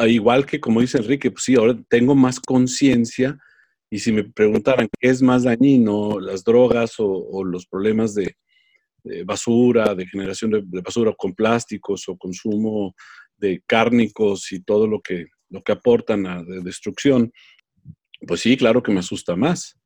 igual 0.09 0.47
que 0.47 0.61
como 0.61 0.81
dice 0.81 0.99
Enrique, 0.99 1.31
pues 1.31 1.45
sí, 1.45 1.55
ahora 1.57 1.77
tengo 1.89 2.15
más 2.15 2.41
conciencia 2.41 3.39
y 3.91 3.99
si 3.99 4.13
me 4.13 4.25
preguntaran 4.25 4.89
qué 4.99 5.09
es 5.09 5.23
más 5.23 5.45
dañino, 5.45 6.19
las 6.19 6.43
drogas 6.43 6.95
o, 6.99 7.45
los 7.45 7.67
problemas 7.67 8.15
de, 8.15 8.37
basura, 9.25 9.95
de 9.95 10.07
generación 10.07 10.51
de, 10.51 10.81
basura 10.81 11.15
con 11.17 11.35
plásticos 11.35 12.09
o 12.09 12.17
consumo 12.17 12.95
de 13.37 13.63
cárnicos 13.67 14.51
y 14.53 14.61
todo 14.61 14.87
lo 14.87 15.01
que, 15.01 15.27
lo 15.51 15.63
que 15.63 15.73
aportan 15.73 16.27
a 16.27 16.43
destrucción, 16.43 17.33
pues 18.27 18.41
sí, 18.41 18.57
claro 18.57 18.83
que 18.83 18.93
me 18.93 19.01
asusta 19.01 19.37
más. 19.37 19.79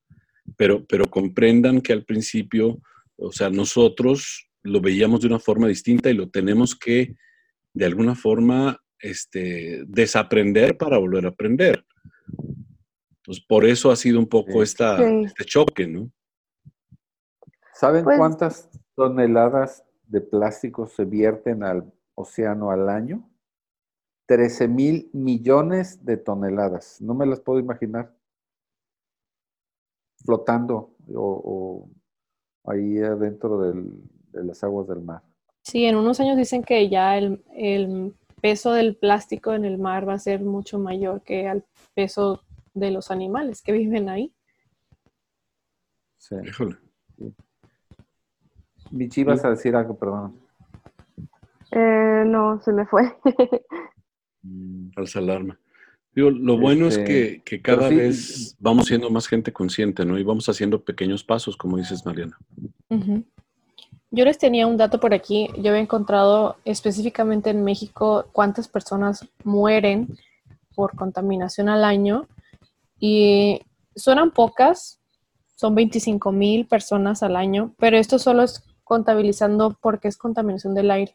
Pero, 0.56 0.84
pero 0.86 1.06
comprendan 1.06 1.80
que 1.80 1.92
al 1.92 2.04
principio, 2.04 2.80
o 3.16 3.30
sea, 3.30 3.50
nosotros 3.50 4.50
lo 4.62 4.80
veíamos 4.80 5.20
de 5.20 5.28
una 5.28 5.38
forma 5.38 5.68
distinta 5.68 6.10
y 6.10 6.14
lo 6.14 6.28
tenemos 6.28 6.76
que, 6.76 7.14
de 7.72 7.84
alguna 7.84 8.14
forma, 8.14 8.78
este, 8.98 9.84
desaprender 9.86 10.76
para 10.76 10.98
volver 10.98 11.26
a 11.26 11.30
aprender. 11.30 11.84
Pues 13.24 13.40
por 13.40 13.64
eso 13.64 13.90
ha 13.90 13.96
sido 13.96 14.18
un 14.18 14.28
poco 14.28 14.62
esta, 14.62 14.98
este 15.22 15.44
choque, 15.44 15.86
¿no? 15.86 16.10
¿Saben 17.74 18.04
pues 18.04 18.18
cuántas 18.18 18.70
toneladas 18.94 19.84
de 20.06 20.20
plástico 20.20 20.86
se 20.86 21.04
vierten 21.04 21.62
al 21.62 21.92
océano 22.14 22.70
al 22.70 22.88
año? 22.88 23.29
13 24.30 24.68
mil 24.68 25.10
millones 25.12 26.04
de 26.04 26.16
toneladas. 26.16 27.00
No 27.00 27.14
me 27.14 27.26
las 27.26 27.40
puedo 27.40 27.58
imaginar. 27.58 28.14
Flotando 30.24 30.94
o, 31.12 31.90
ahí 32.64 32.98
adentro 32.98 33.60
de 33.60 34.44
las 34.44 34.62
aguas 34.62 34.86
del 34.86 35.00
mar. 35.00 35.24
Sí, 35.62 35.84
en 35.84 35.96
unos 35.96 36.20
años 36.20 36.36
dicen 36.36 36.62
que 36.62 36.88
ya 36.88 37.18
el, 37.18 37.44
el 37.56 38.14
peso 38.40 38.72
del 38.72 38.94
plástico 38.94 39.52
en 39.52 39.64
el 39.64 39.78
mar 39.78 40.08
va 40.08 40.14
a 40.14 40.18
ser 40.20 40.42
mucho 40.42 40.78
mayor 40.78 41.22
que 41.22 41.48
el 41.48 41.64
peso 41.94 42.40
de 42.72 42.92
los 42.92 43.10
animales 43.10 43.62
que 43.62 43.72
viven 43.72 44.08
ahí. 44.08 44.32
Sí. 46.18 46.36
Híjole. 46.44 46.76
Michi, 48.92 49.24
vas 49.24 49.44
a 49.44 49.50
decir 49.50 49.74
algo, 49.74 49.98
perdón. 49.98 50.40
Eh, 51.72 52.22
no, 52.28 52.60
se 52.60 52.72
me 52.72 52.86
fue. 52.86 53.12
Mm, 54.42 54.90
falsa 54.92 55.18
alarma. 55.18 55.58
lo 56.14 56.58
bueno 56.58 56.88
es 56.88 56.96
este, 56.96 57.42
que, 57.44 57.62
cada 57.62 57.88
vez 57.88 58.56
vamos 58.58 58.86
siendo 58.86 59.10
más 59.10 59.26
gente 59.26 59.52
consciente, 59.52 60.04
¿no? 60.04 60.18
Y 60.18 60.24
vamos 60.24 60.48
haciendo 60.48 60.82
pequeños 60.82 61.24
pasos, 61.24 61.56
como 61.56 61.76
dices, 61.76 62.04
Mariana. 62.04 62.36
Yo 64.12 64.24
les 64.24 64.38
tenía 64.38 64.66
un 64.66 64.76
dato 64.76 64.98
por 64.98 65.14
aquí. 65.14 65.48
Yo 65.58 65.70
había 65.70 65.82
encontrado 65.82 66.56
específicamente 66.64 67.50
en 67.50 67.62
México 67.62 68.26
cuántas 68.32 68.66
personas 68.66 69.28
mueren 69.44 70.08
por 70.74 70.96
contaminación 70.96 71.68
al 71.68 71.84
año. 71.84 72.26
Y 72.98 73.60
suenan 73.94 74.32
pocas, 74.32 75.00
son 75.54 75.74
25 75.74 76.32
mil 76.32 76.66
personas 76.66 77.22
al 77.22 77.36
año, 77.36 77.74
pero 77.78 77.96
esto 77.96 78.18
solo 78.18 78.42
es 78.42 78.64
contabilizando 78.82 79.76
porque 79.80 80.08
es 80.08 80.16
contaminación 80.16 80.74
del 80.74 80.90
aire. 80.90 81.14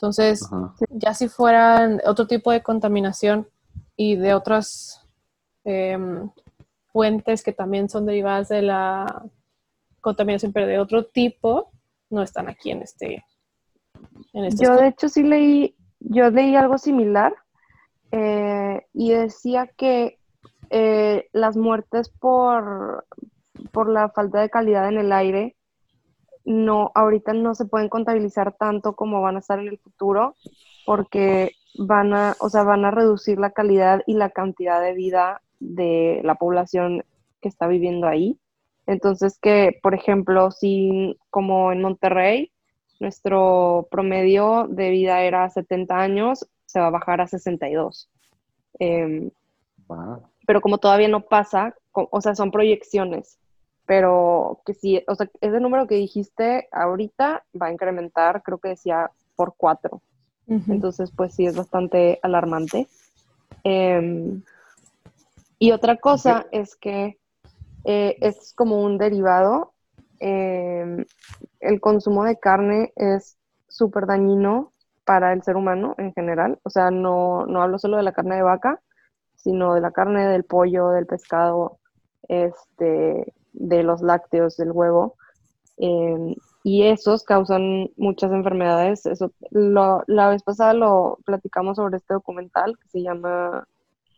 Entonces, 0.00 0.48
ya 0.88 1.12
si 1.12 1.28
fueran 1.28 2.00
otro 2.06 2.26
tipo 2.26 2.50
de 2.50 2.62
contaminación 2.62 3.46
y 3.96 4.16
de 4.16 4.32
otras 4.32 5.06
em, 5.62 6.30
fuentes 6.86 7.42
que 7.42 7.52
también 7.52 7.90
son 7.90 8.06
derivadas 8.06 8.48
de 8.48 8.62
la 8.62 9.22
contaminación, 10.00 10.54
pero 10.54 10.66
de 10.66 10.78
otro 10.78 11.04
tipo, 11.04 11.70
no 12.08 12.22
están 12.22 12.48
aquí 12.48 12.70
en 12.70 12.80
este. 12.80 13.26
En 14.32 14.46
este 14.46 14.64
yo, 14.64 14.74
de 14.76 14.88
hecho, 14.88 15.10
sí 15.10 15.22
leí, 15.22 15.76
yo 15.98 16.30
leí 16.30 16.56
algo 16.56 16.78
similar 16.78 17.34
eh, 18.10 18.86
y 18.94 19.10
decía 19.10 19.66
que 19.66 20.18
eh, 20.70 21.28
las 21.34 21.58
muertes 21.58 22.08
por, 22.08 23.04
por 23.70 23.90
la 23.90 24.08
falta 24.08 24.40
de 24.40 24.48
calidad 24.48 24.88
en 24.88 24.96
el 24.96 25.12
aire 25.12 25.58
no, 26.50 26.90
ahorita 26.96 27.32
no 27.32 27.54
se 27.54 27.64
pueden 27.64 27.88
contabilizar 27.88 28.56
tanto 28.56 28.94
como 28.96 29.22
van 29.22 29.36
a 29.36 29.38
estar 29.38 29.60
en 29.60 29.68
el 29.68 29.78
futuro, 29.78 30.34
porque 30.84 31.52
van 31.78 32.12
a, 32.12 32.34
o 32.40 32.48
sea, 32.48 32.64
van 32.64 32.84
a 32.84 32.90
reducir 32.90 33.38
la 33.38 33.52
calidad 33.52 34.02
y 34.04 34.14
la 34.14 34.30
cantidad 34.30 34.82
de 34.82 34.92
vida 34.92 35.42
de 35.60 36.20
la 36.24 36.34
población 36.34 37.04
que 37.40 37.48
está 37.48 37.68
viviendo 37.68 38.08
ahí. 38.08 38.36
Entonces 38.86 39.38
que, 39.40 39.78
por 39.80 39.94
ejemplo, 39.94 40.50
si 40.50 41.16
como 41.30 41.70
en 41.70 41.82
Monterrey, 41.82 42.50
nuestro 42.98 43.86
promedio 43.88 44.66
de 44.68 44.90
vida 44.90 45.22
era 45.22 45.48
70 45.48 45.96
años, 46.00 46.48
se 46.66 46.80
va 46.80 46.88
a 46.88 46.90
bajar 46.90 47.20
a 47.20 47.28
62. 47.28 48.10
Eh, 48.80 49.30
Pero 50.46 50.60
como 50.60 50.78
todavía 50.78 51.08
no 51.08 51.20
pasa, 51.20 51.76
o 51.92 52.20
sea, 52.20 52.34
son 52.34 52.50
proyecciones, 52.50 53.38
pero 53.90 54.62
que 54.64 54.72
si, 54.72 55.02
o 55.08 55.16
sea, 55.16 55.28
ese 55.40 55.58
número 55.58 55.88
que 55.88 55.96
dijiste 55.96 56.68
ahorita 56.70 57.44
va 57.60 57.66
a 57.66 57.72
incrementar, 57.72 58.40
creo 58.44 58.58
que 58.58 58.68
decía 58.68 59.10
por 59.34 59.54
cuatro. 59.56 60.00
Entonces, 60.46 61.10
pues 61.10 61.34
sí, 61.34 61.44
es 61.44 61.56
bastante 61.56 62.20
alarmante. 62.22 62.86
Em, 63.64 64.42
y 65.58 65.72
otra 65.72 65.96
cosa 65.96 66.46
es 66.52 66.76
que 66.76 67.18
eh, 67.82 68.16
es 68.20 68.52
como 68.54 68.80
un 68.80 68.96
derivado. 68.96 69.72
Em, 70.20 71.04
el 71.58 71.80
consumo 71.80 72.22
de 72.22 72.38
carne 72.38 72.92
es 72.94 73.38
súper 73.66 74.06
dañino 74.06 74.72
para 75.04 75.32
el 75.32 75.42
ser 75.42 75.56
humano 75.56 75.96
en 75.98 76.12
general. 76.14 76.60
O 76.62 76.70
sea, 76.70 76.92
no, 76.92 77.44
no 77.46 77.60
hablo 77.60 77.80
solo 77.80 77.96
de 77.96 78.04
la 78.04 78.12
carne 78.12 78.36
de 78.36 78.42
vaca, 78.42 78.80
sino 79.34 79.74
de 79.74 79.80
la 79.80 79.90
carne 79.90 80.28
del 80.28 80.44
pollo, 80.44 80.90
del 80.90 81.06
pescado, 81.06 81.80
este, 82.28 83.34
de 83.52 83.82
los 83.82 84.02
lácteos, 84.02 84.56
del 84.56 84.72
huevo. 84.72 85.16
Em, 85.76 86.34
y 86.62 86.82
esos 86.84 87.24
causan 87.24 87.90
muchas 87.96 88.32
enfermedades. 88.32 89.06
Eso, 89.06 89.32
la 89.50 90.28
vez 90.28 90.42
pasada 90.42 90.74
lo 90.74 91.18
platicamos 91.24 91.76
sobre 91.76 91.96
este 91.96 92.14
documental 92.14 92.76
que 92.78 92.88
se 92.88 93.02
llama 93.02 93.66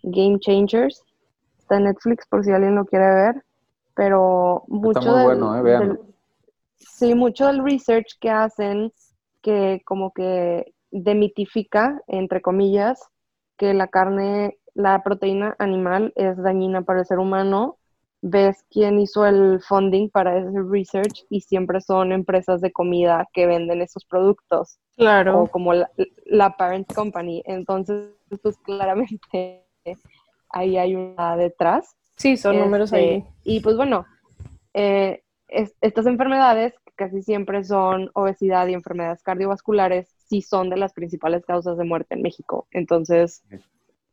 Game 0.03 0.38
Changers. 0.40 1.05
Está 1.59 1.77
en 1.77 1.85
Netflix 1.85 2.27
por 2.27 2.45
si 2.45 2.51
alguien 2.51 2.75
lo 2.75 2.85
quiere 2.85 3.07
ver 3.07 3.45
pero 3.95 4.64
mucho 4.68 5.14
del, 5.14 5.42
¿eh? 5.66 5.99
sí, 6.79 7.14
mucho 7.14 7.47
del 7.47 7.62
research 7.62 8.18
que 8.21 8.31
hacen 8.31 8.92
que 9.42 9.83
como 9.85 10.12
que 10.12 10.75
demitifica, 10.90 12.01
entre 12.07 12.40
comillas, 12.40 13.01
que 13.57 13.75
la 13.75 13.88
carne, 13.88 14.59
la 14.75 15.03
proteína 15.03 15.57
animal 15.59 16.12
es 16.16 16.37
dañina 16.37 16.83
para 16.83 17.01
el 17.01 17.07
ser 17.07 17.18
humano. 17.18 17.79
Ves 18.22 18.64
quién 18.70 19.00
hizo 19.00 19.26
el 19.26 19.61
funding 19.61 20.08
para 20.08 20.38
ese 20.38 20.62
research 20.62 21.26
y 21.28 21.40
siempre 21.40 21.80
son 21.80 22.12
empresas 22.12 22.61
de 22.61 22.70
comida 22.70 23.28
que 23.32 23.46
venden 23.46 23.82
esos 23.82 24.04
productos. 24.04 24.78
Claro. 24.96 25.42
O 25.42 25.46
como 25.48 25.74
la, 25.74 25.90
la 26.26 26.56
parent 26.56 26.92
company. 26.92 27.42
Entonces, 27.44 28.11
pues 28.42 28.56
claramente 28.58 29.66
ahí 30.50 30.76
hay 30.76 30.94
una 30.94 31.37
detrás. 31.37 31.96
Sí, 32.16 32.37
son 32.37 32.58
números 32.58 32.92
ahí. 32.92 33.16
Este, 33.16 33.30
y 33.44 33.61
pues 33.61 33.76
bueno, 33.76 34.06
eh, 34.74 35.22
estas 35.48 36.06
enfermedades 36.06 36.74
casi 36.94 37.22
siempre 37.22 37.64
son 37.64 38.11
obesidad 38.14 38.66
y 38.68 38.74
enfermedades 38.74 39.22
cardiovasculares, 39.22 40.14
sí 40.28 40.42
son 40.42 40.70
de 40.70 40.76
las 40.76 40.92
principales 40.92 41.44
causas 41.44 41.76
de 41.76 41.85
muerte 41.85 42.14
en 42.14 42.22
México. 42.22 42.66
Entonces, 42.70 43.42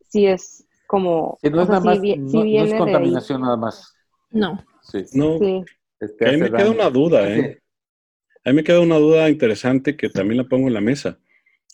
sí 0.08 0.26
es 0.26 0.66
como... 0.88 1.38
no, 1.44 1.62
es, 1.62 1.70
no, 1.70 2.78
contaminación 2.78 3.42
nada 3.42 3.58
más. 3.58 3.96
No. 4.32 4.64
Sí. 4.82 5.06
No. 5.14 5.64
Este, 6.00 6.30
a 6.30 6.32
mí 6.32 6.38
me 6.38 6.52
queda 6.52 6.72
una 6.72 6.90
duda, 6.90 7.30
¿eh? 7.30 7.62
A 8.46 8.50
mí 8.50 8.56
me 8.56 8.64
queda 8.64 8.80
una 8.80 8.98
duda 8.98 9.30
interesante 9.30 9.98
que 9.98 10.10
también 10.10 10.38
la 10.38 10.48
pongo 10.48 10.68
en 10.68 10.74
la 10.74 10.82
mesa. 10.82 11.20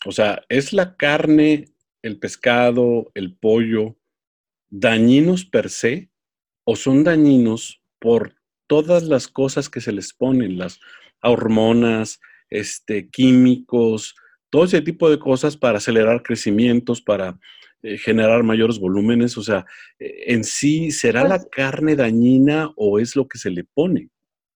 O 0.04 0.12
sea, 0.12 0.44
¿es 0.48 0.72
la 0.72 0.96
carne, 0.96 1.66
el 2.02 2.18
pescado, 2.18 3.10
el 3.14 3.36
pollo 3.36 3.96
dañinos 4.68 5.44
per 5.44 5.70
se? 5.70 6.10
o 6.66 6.74
son 6.76 7.04
dañinos 7.04 7.80
por 8.00 8.34
todas 8.66 9.04
las 9.04 9.28
cosas 9.28 9.70
que 9.70 9.80
se 9.80 9.92
les 9.92 10.12
ponen, 10.12 10.58
las 10.58 10.80
hormonas, 11.22 12.20
este, 12.50 13.08
químicos, 13.08 14.16
todo 14.50 14.64
ese 14.64 14.82
tipo 14.82 15.08
de 15.08 15.18
cosas 15.18 15.56
para 15.56 15.78
acelerar 15.78 16.22
crecimientos, 16.22 17.00
para 17.00 17.38
eh, 17.86 17.98
generar 17.98 18.42
mayores 18.42 18.80
volúmenes. 18.80 19.38
O 19.38 19.42
sea, 19.42 19.64
eh, 19.98 20.24
en 20.26 20.42
sí, 20.42 20.90
¿será 20.90 21.22
la 21.22 21.36
pues 21.36 21.48
carne 21.50 21.94
dañina 21.94 22.72
o 22.76 22.98
es 22.98 23.14
lo 23.14 23.28
que 23.28 23.38
se 23.38 23.50
le 23.50 23.62
pone? 23.62 24.08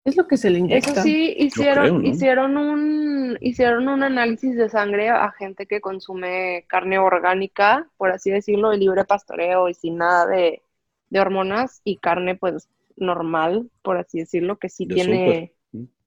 Es 0.04 0.18
lo 0.18 0.28
que 0.28 0.38
se 0.38 0.50
le 0.50 0.60
inyecta. 0.60 0.92
Eso 0.92 1.02
sí, 1.04 1.36
hicieron, 1.38 2.04
hicieron, 2.06 2.58
un, 2.58 3.38
hicieron 3.40 3.88
un 3.88 4.02
análisis 4.02 4.56
de 4.56 4.70
sangre 4.70 5.10
a 5.10 5.32
gente 5.32 5.68
que 5.68 5.80
consume 5.82 6.66
carne 6.68 6.98
orgánica, 6.98 7.88
por 7.98 8.10
así 8.12 8.32
decirlo, 8.32 8.72
de 8.72 8.78
libre 8.78 9.06
pastoreo 9.06 9.70
y 9.70 9.76
sin 9.76 9.98
nada 9.98 10.26
de, 10.26 10.64
de 11.10 11.20
hormonas 11.20 11.82
y 11.84 11.98
carne 11.98 12.36
pues 12.36 12.68
normal, 12.96 13.70
por 13.84 13.98
así 13.98 14.20
decirlo, 14.20 14.58
que 14.58 14.70
sí 14.70 14.88
tiene 14.88 15.54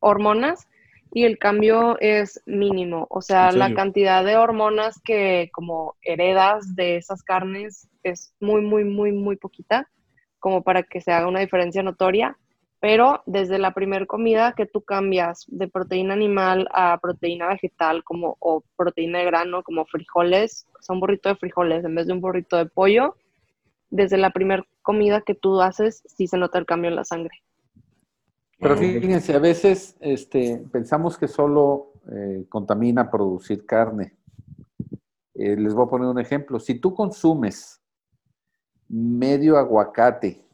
hormonas. 0.00 0.66
Y 1.14 1.24
el 1.24 1.38
cambio 1.38 1.98
es 2.00 2.42
mínimo. 2.46 3.06
O 3.10 3.20
sea, 3.20 3.52
la 3.52 3.74
cantidad 3.74 4.24
de 4.24 4.36
hormonas 4.36 5.00
que 5.04 5.50
como 5.52 5.94
heredas 6.00 6.74
de 6.74 6.96
esas 6.96 7.22
carnes 7.22 7.88
es 8.02 8.34
muy, 8.40 8.62
muy, 8.62 8.84
muy, 8.84 9.12
muy 9.12 9.36
poquita, 9.36 9.90
como 10.38 10.62
para 10.62 10.82
que 10.82 11.02
se 11.02 11.12
haga 11.12 11.28
una 11.28 11.40
diferencia 11.40 11.82
notoria. 11.82 12.38
Pero 12.80 13.22
desde 13.26 13.58
la 13.58 13.74
primera 13.74 14.06
comida 14.06 14.54
que 14.56 14.66
tú 14.66 14.80
cambias 14.80 15.44
de 15.48 15.68
proteína 15.68 16.14
animal 16.14 16.66
a 16.72 16.98
proteína 16.98 17.46
vegetal 17.46 18.02
como, 18.02 18.36
o 18.40 18.64
proteína 18.76 19.20
de 19.20 19.26
grano, 19.26 19.62
como 19.62 19.84
frijoles, 19.84 20.66
o 20.80 20.82
sea, 20.82 20.94
un 20.94 21.00
burrito 21.00 21.28
de 21.28 21.36
frijoles 21.36 21.84
en 21.84 21.94
vez 21.94 22.06
de 22.06 22.14
un 22.14 22.20
burrito 22.20 22.56
de 22.56 22.66
pollo, 22.66 23.16
desde 23.90 24.16
la 24.16 24.30
primera 24.30 24.64
comida 24.80 25.20
que 25.20 25.34
tú 25.34 25.60
haces, 25.60 26.02
sí 26.06 26.26
se 26.26 26.38
nota 26.38 26.58
el 26.58 26.66
cambio 26.66 26.88
en 26.88 26.96
la 26.96 27.04
sangre. 27.04 27.42
Pero 28.62 28.76
fíjense, 28.76 29.34
a 29.34 29.40
veces 29.40 29.96
este, 29.98 30.64
pensamos 30.70 31.18
que 31.18 31.26
solo 31.26 31.94
eh, 32.12 32.46
contamina 32.48 33.10
producir 33.10 33.66
carne. 33.66 34.16
Eh, 35.34 35.56
les 35.56 35.74
voy 35.74 35.84
a 35.84 35.90
poner 35.90 36.06
un 36.06 36.20
ejemplo. 36.20 36.60
Si 36.60 36.76
tú 36.76 36.94
consumes 36.94 37.82
medio 38.88 39.58
aguacate 39.58 40.46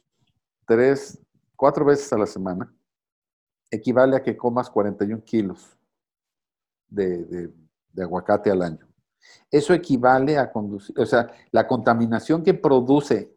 tres, 0.65 1.21
cuatro 1.55 1.85
veces 1.85 2.11
a 2.11 2.17
la 2.17 2.27
semana, 2.27 2.75
equivale 3.71 4.17
a 4.17 4.23
que 4.23 4.39
comas 4.39 4.71
41 4.71 5.23
kilos 5.23 5.77
de, 6.89 7.53
de 7.93 8.03
aguacate 8.03 8.51
al 8.51 8.63
año. 8.63 8.89
Eso 9.51 9.75
equivale 9.75 10.39
a 10.39 10.51
conducir, 10.51 10.99
o 10.99 11.05
sea, 11.05 11.31
la 11.51 11.67
contaminación 11.67 12.43
que 12.43 12.55
produce 12.55 13.37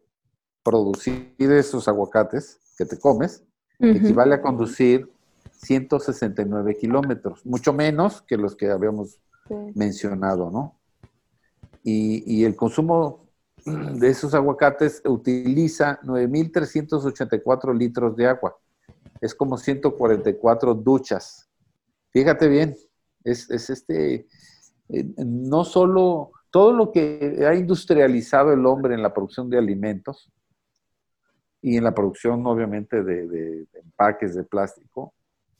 producir 0.63 1.35
esos 1.39 1.89
aguacates 1.89 2.61
que 2.77 2.85
te 2.85 2.97
comes, 2.97 3.43
equivale 3.81 4.35
a 4.35 4.41
conducir 4.41 5.09
169 5.51 6.77
kilómetros, 6.77 7.45
mucho 7.45 7.73
menos 7.73 8.21
que 8.23 8.37
los 8.37 8.55
que 8.55 8.69
habíamos 8.69 9.19
mencionado, 9.75 10.49
¿no? 10.49 10.75
Y, 11.83 12.43
el 12.43 12.55
consumo 12.55 13.27
de 13.65 14.09
esos 14.09 14.33
aguacates 14.33 15.01
utiliza 15.05 15.99
9.384 16.03 17.75
litros 17.77 18.15
de 18.15 18.27
agua. 18.27 18.55
Es 19.19 19.35
como 19.35 19.57
144 19.57 20.75
duchas. 20.75 21.49
Fíjate 22.11 22.47
bien, 22.47 22.75
es, 23.23 23.49
este, 23.49 24.27
eh, 24.89 25.13
no 25.17 25.63
solo 25.63 26.31
todo 26.51 26.73
lo 26.73 26.91
que 26.91 27.45
ha 27.47 27.55
industrializado 27.55 28.51
el 28.51 28.65
hombre 28.65 28.93
en 28.93 29.01
la 29.01 29.13
producción 29.13 29.49
de 29.49 29.57
alimentos, 29.57 30.31
y 31.61 31.77
en 31.77 31.83
la 31.83 31.93
producción, 31.93 32.45
obviamente, 32.45 33.03
de, 33.03 33.67
empaques 33.73 34.35
de 34.35 34.43
plástico, 34.43 35.13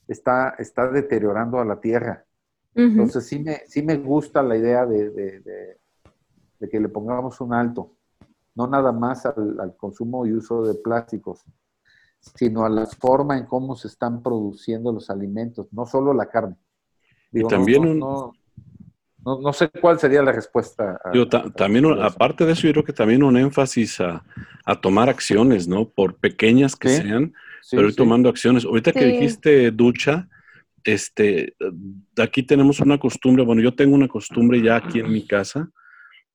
está, 0.08 0.56
está 0.58 0.90
deteriorando 0.90 1.60
a 1.60 1.66
la 1.66 1.80
tierra. 1.80 2.26
Entonces, 2.74 3.28
sí 3.28 3.40
me, 3.40 3.62
sí 3.68 3.84
me 3.84 3.98
gusta 3.98 4.42
la 4.42 4.58
idea 4.58 4.86
de, 4.86 5.78
que 6.70 6.80
le 6.80 6.90
pongamos 6.90 7.42
un 7.42 7.54
alto, 7.54 7.96
no 8.56 8.68
nada 8.68 8.92
más 8.92 9.26
al, 9.26 9.76
consumo 9.78 10.26
y 10.26 10.34
uso 10.34 10.64
de 10.64 10.76
plásticos, 10.76 11.44
sino 12.20 12.64
a 12.66 12.70
la 12.70 12.86
forma 12.86 13.38
en 13.38 13.46
cómo 13.46 13.76
se 13.76 13.88
están 13.88 14.24
produciendo 14.24 14.92
los 14.92 15.10
alimentos, 15.10 15.68
no 15.72 15.86
solo 15.86 16.14
la 16.14 16.28
carne. 16.28 16.56
y 17.32 17.44
también 17.44 17.86
un, 17.86 18.32
no, 19.26 19.40
no, 19.40 19.54
sé 19.54 19.70
cuál 19.70 20.00
sería 20.00 20.22
la 20.22 20.32
respuesta. 20.32 21.00
yo 21.14 21.28
también, 21.28 21.86
aparte 22.02 22.46
de 22.46 22.54
eso, 22.54 22.64
yo 22.64 22.74
creo 22.74 22.84
que 22.84 22.94
también 22.94 23.24
un 23.24 23.38
énfasis 23.38 24.00
a, 24.00 24.24
tomar 24.82 25.10
acciones, 25.10 25.68
¿no? 25.68 25.90
Por 25.90 26.16
pequeñas 26.16 26.76
que 26.76 26.90
sean, 26.90 27.34
pero 27.70 27.88
ir 27.88 27.96
tomando 27.96 28.30
acciones. 28.30 28.66
Ahorita 28.66 28.92
que 28.94 29.06
dijiste 29.06 29.72
ducha, 29.72 30.30
este, 30.84 31.56
aquí 32.18 32.44
tenemos 32.44 32.80
una 32.80 32.98
costumbre, 32.98 33.44
bueno, 33.44 33.62
yo 33.62 33.76
tengo 33.76 33.96
una 33.96 34.08
costumbre 34.08 34.62
ya 34.62 34.78
aquí 34.78 35.00
en 35.00 35.12
mi 35.12 35.28
casa, 35.28 35.70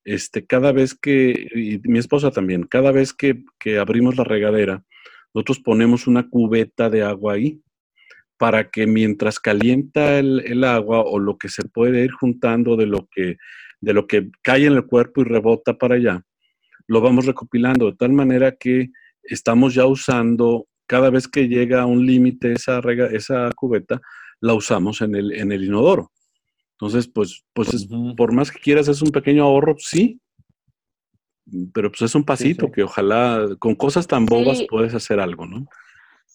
este, 0.04 0.46
cada 0.46 0.70
vez 0.72 0.94
que, 0.94 1.48
y 1.54 1.80
mi 1.88 1.98
esposa 1.98 2.30
también, 2.30 2.64
cada 2.64 2.92
vez 2.92 3.12
que, 3.12 3.42
que 3.58 3.78
abrimos 3.78 4.16
la 4.16 4.24
regadera, 4.24 4.84
nosotros 5.34 5.58
ponemos 5.60 6.06
una 6.06 6.28
cubeta 6.28 6.88
de 6.88 7.02
agua 7.02 7.34
ahí 7.34 7.60
para 8.38 8.70
que 8.70 8.86
mientras 8.86 9.40
calienta 9.40 10.18
el, 10.18 10.64
agua 10.64 11.00
o 11.00 11.18
lo 11.18 11.38
que 11.38 11.48
se 11.48 11.64
puede 11.64 12.04
ir 12.04 12.12
juntando 12.12 12.76
de 12.76 12.86
lo 12.86 13.08
que, 13.10 13.36
de 13.80 13.92
lo 13.92 14.06
que 14.06 14.30
cae 14.42 14.66
en 14.66 14.74
el 14.74 14.86
cuerpo 14.86 15.22
y 15.22 15.24
rebota 15.24 15.78
para 15.78 15.96
allá, 15.96 16.22
lo 16.86 17.00
vamos 17.00 17.26
recopilando 17.26 17.86
de 17.86 17.96
tal 17.96 18.12
manera 18.12 18.52
que 18.52 18.90
estamos 19.22 19.74
ya 19.74 19.86
usando, 19.86 20.66
cada 20.86 21.10
vez 21.10 21.26
que 21.28 21.48
llega 21.48 21.82
a 21.82 21.86
un 21.86 22.04
límite 22.06 22.52
esa, 22.52 22.80
esa 23.12 23.50
cubeta, 23.56 24.00
la 24.40 24.54
usamos 24.54 25.00
en 25.00 25.14
el, 25.14 25.32
en 25.32 25.50
el 25.50 25.64
inodoro. 25.64 26.12
Entonces, 26.72 27.08
pues, 27.08 27.42
pues 27.54 27.88
por 28.16 28.32
más 28.32 28.50
que 28.50 28.60
quieras, 28.60 28.86
es 28.88 29.00
un 29.00 29.10
pequeño 29.10 29.44
ahorro, 29.44 29.76
sí, 29.78 30.20
pero 31.72 31.90
pues 31.90 32.02
es 32.02 32.14
un 32.14 32.24
pasito 32.24 32.70
que 32.70 32.82
ojalá 32.82 33.46
con 33.58 33.74
cosas 33.76 34.06
tan 34.06 34.26
bobas 34.26 34.64
puedes 34.68 34.94
hacer 34.94 35.20
algo, 35.20 35.46
¿no? 35.46 35.66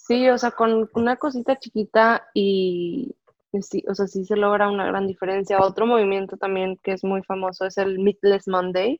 Sí, 0.07 0.27
o 0.29 0.37
sea, 0.37 0.51
con 0.51 0.89
una 0.95 1.15
cosita 1.15 1.57
chiquita 1.59 2.27
y, 2.33 3.15
sí, 3.61 3.83
o 3.87 3.93
sea, 3.93 4.07
sí 4.07 4.25
se 4.25 4.35
logra 4.35 4.67
una 4.67 4.85
gran 4.85 5.05
diferencia. 5.05 5.59
Otro 5.61 5.85
movimiento 5.85 6.37
también 6.37 6.77
que 6.83 6.93
es 6.93 7.03
muy 7.03 7.21
famoso 7.21 7.65
es 7.65 7.77
el 7.77 7.99
Meatless 7.99 8.47
Monday. 8.47 8.99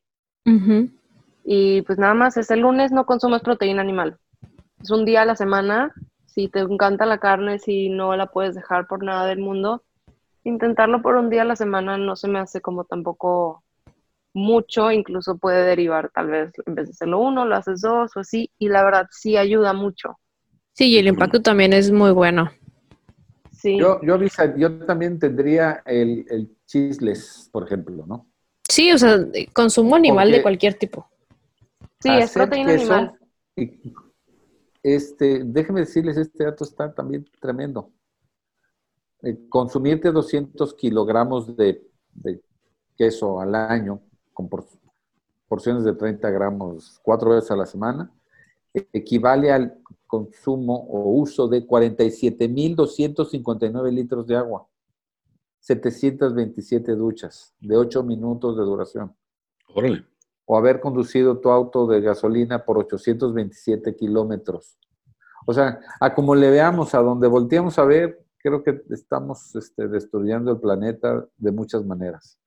Y 1.44 1.82
pues 1.82 1.98
nada 1.98 2.14
más, 2.14 2.38
es 2.38 2.52
el 2.52 2.60
lunes 2.60 2.92
no 2.92 3.06
consumes 3.06 3.42
proteína 3.42 3.82
animal. 3.82 4.20
Es 4.80 4.92
un 4.92 5.04
día 5.04 5.24
a 5.24 5.26
la 5.26 5.36
semana. 5.36 5.92
Si 6.28 6.48
te 6.48 6.60
encanta 6.60 7.06
la 7.08 7.18
carne, 7.18 7.58
si 7.58 7.90
no 7.90 8.16
la 8.16 8.28
puedes 8.28 8.56
dejar 8.56 8.88
por 8.88 9.04
nada 9.04 9.26
del 9.26 9.40
mundo, 9.40 9.84
intentarlo 10.44 11.02
por 11.02 11.16
un 11.16 11.30
día 11.30 11.42
a 11.42 11.46
la 11.46 11.56
semana 11.56 11.98
no 11.98 12.16
se 12.16 12.28
me 12.28 12.40
hace 12.40 12.62
como 12.62 12.86
tampoco 12.86 13.64
mucho, 14.34 14.92
incluso 14.92 15.38
puede 15.38 15.66
derivar 15.66 16.10
tal 16.14 16.28
vez 16.28 16.54
en 16.66 16.76
vez 16.76 16.86
de 16.88 16.92
hacerlo 16.92 17.20
uno, 17.20 17.44
lo 17.46 17.56
haces 17.56 17.82
dos 17.82 18.16
o 18.16 18.22
así, 18.22 18.50
y 18.58 18.70
la 18.70 18.84
verdad 18.86 19.08
sí 19.12 19.36
ayuda 19.36 19.74
mucho. 19.74 20.20
Sí, 20.74 20.90
y 20.90 20.98
el 20.98 21.08
impacto 21.08 21.42
también 21.42 21.74
es 21.74 21.92
muy 21.92 22.12
bueno. 22.12 22.52
Sí. 23.52 23.78
Yo, 23.78 24.02
yo, 24.02 24.18
yo 24.58 24.86
también 24.86 25.20
tendría 25.20 25.84
el, 25.86 26.26
el 26.30 26.56
chisles, 26.66 27.50
por 27.52 27.66
ejemplo, 27.66 28.06
¿no? 28.08 28.28
Sí, 28.68 28.92
o 28.92 28.98
sea, 28.98 29.20
consumo 29.54 29.96
animal 29.96 30.32
de 30.32 30.42
cualquier 30.42 30.76
tipo. 30.76 31.08
Sí, 32.00 32.10
es 32.10 32.32
proteína 32.32 32.74
animal. 32.74 33.20
Este, 34.84 35.44
déjenme 35.44 35.82
decirles, 35.82 36.18
este 36.18 36.44
dato 36.44 36.64
está 36.64 36.94
también 36.94 37.28
tremendo. 37.40 37.92
Eh, 39.22 39.38
consumirte 39.50 40.12
200 40.12 40.74
kilogramos 40.74 41.56
de, 41.56 41.86
de, 42.14 42.42
queso 42.98 43.40
al 43.40 43.54
año, 43.54 44.02
con 44.34 44.50
porciones 45.48 45.84
de 45.84 45.94
30 45.94 46.30
gramos 46.32 47.00
cuatro 47.04 47.32
veces 47.32 47.52
a 47.52 47.56
la 47.56 47.66
semana, 47.66 48.12
equivale 48.74 49.52
al 49.52 49.81
consumo 50.12 50.76
o 50.90 51.14
uso 51.14 51.48
de 51.48 51.66
47.259 51.66 53.92
litros 53.94 54.28
de 54.28 54.36
agua, 54.36 54.68
727 55.62 56.92
duchas 56.96 57.56
de 57.62 57.78
8 57.78 58.04
minutos 58.04 58.58
de 58.58 58.64
duración. 58.64 59.16
Órale. 59.74 60.06
O 60.44 60.58
haber 60.58 60.82
conducido 60.82 61.40
tu 61.40 61.50
auto 61.50 61.88
de 61.88 62.02
gasolina 62.02 62.66
por 62.66 62.78
827 62.80 63.96
kilómetros. 63.96 64.78
O 65.46 65.54
sea, 65.54 65.80
a 66.02 66.14
como 66.14 66.36
le 66.36 66.50
veamos, 66.50 66.94
a 66.94 67.00
donde 67.00 67.30
volteamos 67.30 67.80
a 67.80 67.86
ver, 67.86 68.22
creo 68.38 68.64
que 68.64 68.84
estamos 68.90 69.56
este, 69.56 69.88
destruyendo 69.88 70.52
el 70.52 70.60
planeta 70.60 71.26
de 71.38 71.52
muchas 71.54 71.86
maneras. 71.86 72.38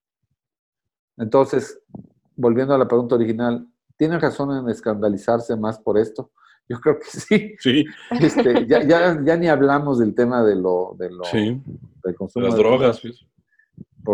Entonces, 1.16 1.80
volviendo 2.36 2.74
a 2.74 2.78
la 2.78 2.86
pregunta 2.86 3.14
original, 3.14 3.66
¿tienen 3.96 4.20
razón 4.20 4.54
en 4.54 4.68
escandalizarse 4.68 5.56
más 5.56 5.78
por 5.78 5.96
esto? 5.96 6.30
Yo 6.68 6.80
creo 6.80 6.98
que 6.98 7.04
sí. 7.10 7.54
Sí. 7.58 7.84
Este, 8.10 8.66
ya, 8.66 8.82
ya, 8.82 9.18
ya, 9.22 9.36
ni 9.36 9.48
hablamos 9.48 9.98
del 9.98 10.14
tema 10.14 10.42
de 10.42 10.56
lo, 10.56 10.94
de 10.98 11.10
lo 11.10 11.24
sí. 11.24 11.60
del 12.04 12.14
consumo 12.14 12.44
de 12.44 12.50
las 12.50 12.58
drogas. 12.58 13.02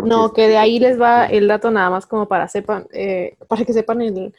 no, 0.03 0.33
que 0.33 0.47
de 0.47 0.57
ahí 0.57 0.79
les 0.79 0.99
va 0.99 1.25
el 1.25 1.47
dato 1.47 1.71
nada 1.71 1.89
más 1.89 2.05
como 2.05 2.27
para 2.27 2.47
sepan, 2.47 2.87
eh, 2.91 3.37
para 3.47 3.65
que 3.65 3.73
sepan 3.73 4.01
el 4.01 4.33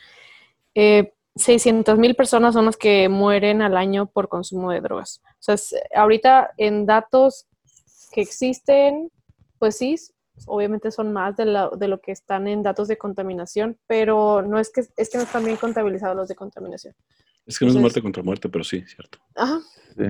eh, 0.74 1.12
600 1.36 1.98
mil 1.98 2.14
personas 2.14 2.54
son 2.54 2.66
las 2.66 2.76
que 2.76 3.08
mueren 3.08 3.62
al 3.62 3.76
año 3.76 4.06
por 4.06 4.28
consumo 4.28 4.70
de 4.70 4.80
drogas. 4.80 5.22
O 5.46 5.56
sea, 5.56 5.56
ahorita 5.94 6.52
en 6.58 6.84
datos 6.84 7.46
que 8.12 8.20
existen, 8.20 9.10
pues 9.58 9.78
sí, 9.78 9.96
obviamente 10.46 10.90
son 10.90 11.12
más 11.12 11.36
de 11.36 11.46
lo, 11.46 11.70
de 11.70 11.88
lo 11.88 12.00
que 12.00 12.12
están 12.12 12.48
en 12.48 12.62
datos 12.62 12.88
de 12.88 12.98
contaminación, 12.98 13.78
pero 13.86 14.42
no 14.42 14.58
es 14.58 14.70
que, 14.70 14.82
es 14.96 15.10
que 15.10 15.18
no 15.18 15.24
están 15.24 15.44
bien 15.44 15.56
contabilizados 15.56 16.16
los 16.16 16.28
de 16.28 16.34
contaminación. 16.34 16.94
Es 17.46 17.58
que 17.58 17.64
no 17.64 17.72
es 17.72 17.76
muerte 17.76 18.02
contra 18.02 18.22
muerte, 18.22 18.48
pero 18.48 18.64
sí, 18.64 18.82
cierto. 18.86 19.18
Ajá. 19.34 19.60
Sí, 19.96 20.04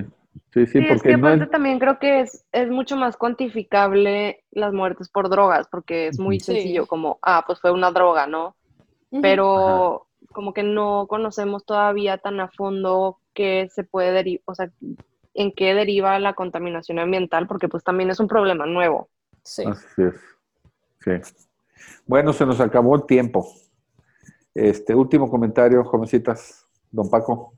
sí, 0.53 0.65
sí, 0.65 0.79
porque 0.79 0.93
es 0.93 1.01
que 1.03 1.13
aparte 1.13 1.47
también 1.47 1.79
creo 1.79 1.99
que 1.99 2.21
es, 2.21 2.45
es 2.51 2.69
mucho 2.69 2.95
más 2.95 3.17
cuantificable 3.17 4.43
las 4.51 4.73
muertes 4.73 5.09
por 5.09 5.29
drogas, 5.29 5.67
porque 5.69 6.07
es 6.07 6.19
muy 6.19 6.39
sencillo, 6.39 6.85
como, 6.85 7.19
ah, 7.21 7.43
pues 7.45 7.59
fue 7.59 7.71
una 7.71 7.91
droga, 7.91 8.27
¿no? 8.27 8.55
Pero 9.21 10.07
como 10.31 10.53
que 10.53 10.63
no 10.63 11.05
conocemos 11.07 11.65
todavía 11.65 12.17
tan 12.17 12.39
a 12.39 12.49
fondo 12.49 13.19
qué 13.33 13.69
se 13.71 13.83
puede 13.83 14.11
derivar, 14.11 14.41
o 14.45 14.55
sea, 14.55 14.71
en 15.35 15.51
qué 15.51 15.73
deriva 15.73 16.17
la 16.19 16.33
contaminación 16.33 16.99
ambiental, 16.99 17.47
porque 17.47 17.67
pues 17.67 17.83
también 17.83 18.09
es 18.09 18.19
un 18.19 18.27
problema 18.27 18.65
nuevo. 18.65 19.09
Sí. 19.43 19.63
Así 19.65 20.01
es. 20.01 20.15
Sí. 20.99 21.33
Bueno, 22.05 22.33
se 22.33 22.45
nos 22.45 22.59
acabó 22.59 22.95
el 22.95 23.05
tiempo. 23.05 23.47
Este 24.53 24.93
último 24.95 25.29
comentario, 25.29 25.83
jovencitas, 25.83 26.62
don 26.93 27.09
Paco. 27.09 27.53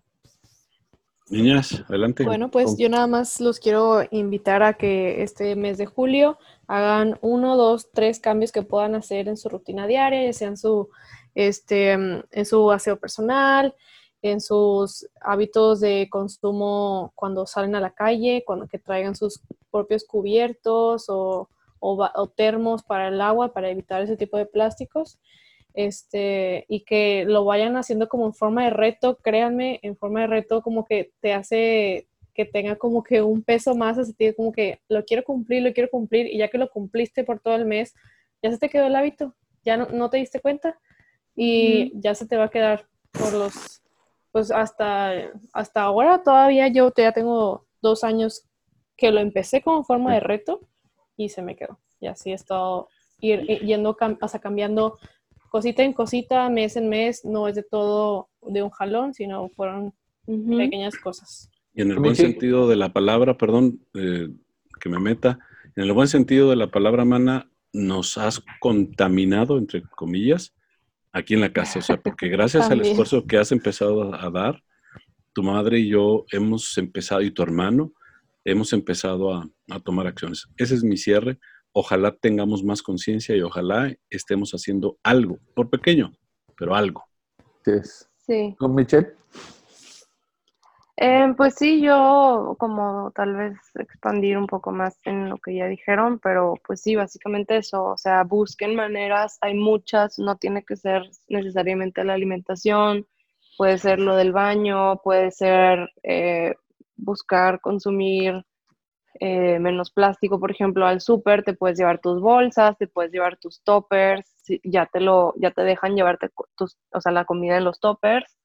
Niñas, 1.30 1.84
adelante. 1.90 2.24
Bueno, 2.24 2.50
pues 2.50 2.78
yo 2.78 2.88
nada 2.88 3.08
más 3.08 3.42
los 3.42 3.60
quiero 3.60 4.04
invitar 4.12 4.64
a 4.64 4.74
que 4.74 5.24
este 5.24 5.56
mes 5.56 5.78
de 5.78 5.88
julio 5.88 6.38
hagan 6.68 7.18
uno, 7.22 7.58
dos, 7.58 7.90
tres 7.92 8.20
cambios 8.20 8.52
que 8.52 8.62
puedan 8.62 8.96
hacer 8.96 9.28
en 9.28 9.36
su 9.36 9.50
rutina 9.50 9.88
diaria, 9.88 10.24
ya 10.24 10.34
sea 10.34 10.48
en 10.50 10.58
su, 10.58 10.90
este, 11.34 11.92
en 11.92 12.46
su 12.46 12.72
aseo 12.72 12.98
personal, 12.98 13.76
en 14.22 14.40
sus 14.40 15.08
hábitos 15.20 15.80
de 15.80 16.08
consumo 16.12 17.12
cuando 17.16 17.48
salen 17.48 17.76
a 17.76 17.82
la 17.82 17.92
calle, 17.92 18.44
cuando 18.46 18.68
que 18.68 18.80
traigan 18.80 19.16
sus 19.16 19.42
propios 19.72 20.06
cubiertos 20.06 21.10
o, 21.10 21.50
o, 21.80 22.10
o 22.16 22.28
termos 22.30 22.84
para 22.84 23.08
el 23.08 23.20
agua 23.20 23.52
para 23.52 23.70
evitar 23.70 24.02
ese 24.04 24.16
tipo 24.16 24.38
de 24.38 24.46
plásticos 24.46 25.18
este, 25.76 26.66
y 26.68 26.84
que 26.86 27.26
lo 27.28 27.46
vayan 27.46 27.76
haciendo 27.78 28.08
como 28.08 28.26
en 28.26 28.34
forma 28.34 28.64
de 28.64 28.70
reto, 28.72 29.18
créanme, 29.18 29.80
en 29.84 29.96
forma 29.98 30.22
de 30.22 30.28
reto 30.28 30.62
como 30.62 30.86
que 30.86 31.12
te 31.20 31.34
hace 31.34 32.08
que 32.36 32.46
tenga 32.46 32.76
como 32.76 33.02
que 33.02 33.22
un 33.22 33.42
peso 33.44 33.76
más, 33.76 33.98
así 33.98 34.14
como 34.36 34.52
que 34.52 34.82
lo 34.90 35.06
quiero 35.06 35.24
cumplir, 35.24 35.64
lo 35.64 35.74
quiero 35.74 35.90
cumplir, 35.90 36.28
y 36.28 36.38
ya 36.38 36.50
que 36.50 36.58
lo 36.58 36.70
cumpliste 36.70 37.24
por 37.24 37.40
todo 37.40 37.56
el 37.56 37.66
mes, 37.66 37.96
ya 38.44 38.52
se 38.52 38.58
te 38.58 38.70
quedó 38.70 38.88
el 38.88 38.96
hábito, 38.96 39.34
ya 39.64 39.78
no, 39.78 40.10
te 40.10 40.18
diste 40.18 40.42
cuenta, 40.42 40.78
y 41.34 41.98
ya 41.98 42.14
se 42.14 42.28
te 42.28 42.36
va 42.36 42.46
a 42.46 42.50
quedar 42.50 42.88
por 43.12 43.32
los, 43.34 43.82
pues 44.34 44.52
hasta, 44.52 45.32
hasta 45.54 45.82
ahora 45.82 46.24
todavía 46.24 46.68
yo 46.68 46.92
ya 46.96 47.14
tengo 47.14 47.66
dos 47.82 48.04
años 48.04 48.46
que 48.98 49.12
lo 49.12 49.22
empecé 49.22 49.62
como 49.62 49.86
forma 49.86 50.14
de 50.14 50.20
reto, 50.20 50.60
y 51.16 51.30
se 51.30 51.42
me 51.42 51.56
quedó, 51.56 51.80
y 52.02 52.08
así 52.08 52.32
he 52.32 52.36
estado 52.36 52.90
ir, 53.22 53.46
yendo, 53.62 53.92
o 53.92 54.40
cambiando 54.42 55.00
cosita 55.56 55.84
en 55.84 55.94
cosita, 55.94 56.50
mes 56.50 56.76
en 56.76 56.90
mes, 56.90 57.24
no 57.24 57.48
es 57.48 57.56
de 57.56 57.64
todo 57.64 58.28
de 58.42 58.62
un 58.62 58.70
jalón, 58.72 59.14
sino 59.14 59.48
fueron 59.56 59.94
pequeñas 60.26 60.98
cosas. 60.98 61.50
Y 61.74 61.82
en 61.82 61.92
el 61.92 62.00
buen 62.00 62.18
sentido 62.18 62.68
de 62.68 62.76
la 62.76 62.92
palabra, 62.92 63.38
perdón, 63.38 63.80
eh, 63.94 64.28
que 64.82 64.90
me 64.90 65.00
meta, 65.00 65.40
en 65.78 65.86
el 65.86 65.94
buen 65.94 66.10
sentido 66.10 66.50
de 66.50 66.58
la 66.58 66.72
palabra, 66.72 67.06
mana, 67.06 67.50
nos 67.72 68.18
has 68.18 68.44
contaminado, 68.60 69.58
entre 69.58 69.82
comillas, 69.84 70.54
aquí 71.14 71.36
en 71.36 71.40
la 71.40 71.54
casa. 71.54 71.80
O 71.80 71.82
sea, 71.82 72.02
porque 72.02 72.28
gracias 72.28 72.70
al 72.70 72.82
esfuerzo 72.82 73.26
que 73.26 73.38
has 73.38 73.54
empezado 73.54 74.14
a 74.14 74.30
dar, 74.30 74.62
tu 75.32 75.42
madre 75.42 75.80
y 75.80 75.88
yo 75.88 76.26
hemos 76.34 76.78
empezado, 76.78 77.22
y 77.22 77.32
tu 77.32 77.44
hermano, 77.44 77.94
hemos 78.44 78.74
empezado 78.74 79.34
a, 79.34 79.50
a 79.70 79.80
tomar 79.80 80.06
acciones. 80.06 80.50
Ese 80.58 80.76
es 80.76 80.84
mi 80.84 80.98
cierre 80.98 81.40
ojalá 81.78 82.16
tengamos 82.16 82.64
más 82.64 82.82
conciencia 82.82 83.36
y 83.36 83.42
ojalá 83.42 83.94
estemos 84.10 84.52
haciendo 84.52 84.98
algo, 85.04 85.38
por 85.54 85.70
pequeño, 85.70 86.14
pero 86.58 86.74
algo. 86.74 87.04
Sí. 88.26 88.56
¿Con 88.58 88.74
Michelle? 88.74 89.14
Eh, 90.98 91.34
pues 91.36 91.56
sí, 91.56 91.82
yo 91.82 92.56
como 92.58 93.12
tal 93.14 93.36
vez 93.36 93.58
expandir 93.78 94.38
un 94.38 94.48
poco 94.48 94.72
más 94.72 94.98
en 95.04 95.28
lo 95.28 95.38
que 95.38 95.54
ya 95.54 95.68
dijeron, 95.68 96.20
pero 96.20 96.54
pues 96.66 96.80
sí, 96.80 96.96
básicamente 96.96 97.58
eso, 97.58 97.84
o 97.84 97.98
sea, 97.98 98.24
busquen 98.24 98.76
maneras, 98.76 99.38
hay 99.42 99.56
muchas, 99.56 100.18
no 100.18 100.38
tiene 100.38 100.64
que 100.64 100.78
ser 100.78 101.04
necesariamente 101.28 102.06
la 102.06 102.14
alimentación, 102.14 103.06
puede 103.58 103.78
ser 103.78 104.00
lo 104.00 104.16
del 104.16 104.32
baño, 104.32 105.02
puede 105.04 105.32
ser 105.32 105.90
eh, 106.04 106.56
buscar 106.96 107.60
consumir 107.60 108.46
eh, 109.20 109.60
menos 109.60 109.92
plástico, 109.92 110.40
por 110.40 110.52
ejemplo, 110.52 110.86
al 110.86 111.00
súper, 111.00 111.44
te 111.44 111.54
puedes 111.54 111.78
llevar 111.78 112.00
tus 112.02 112.22
bolsas, 112.22 112.78
te 112.78 112.88
puedes 112.88 113.12
llevar 113.12 113.38
tus 113.38 113.62
toppers, 113.64 114.36
ya 114.64 114.88
te 114.88 115.00
lo, 115.00 115.34
ya 115.38 115.52
te 115.52 115.62
dejan 115.62 115.96
llevarte 115.96 116.30
tus, 116.58 116.78
o 116.92 117.00
sea, 117.00 117.14
la 117.14 117.24
comida 117.24 117.58
en 117.58 117.64
los 117.64 117.80
toppers 117.80 118.38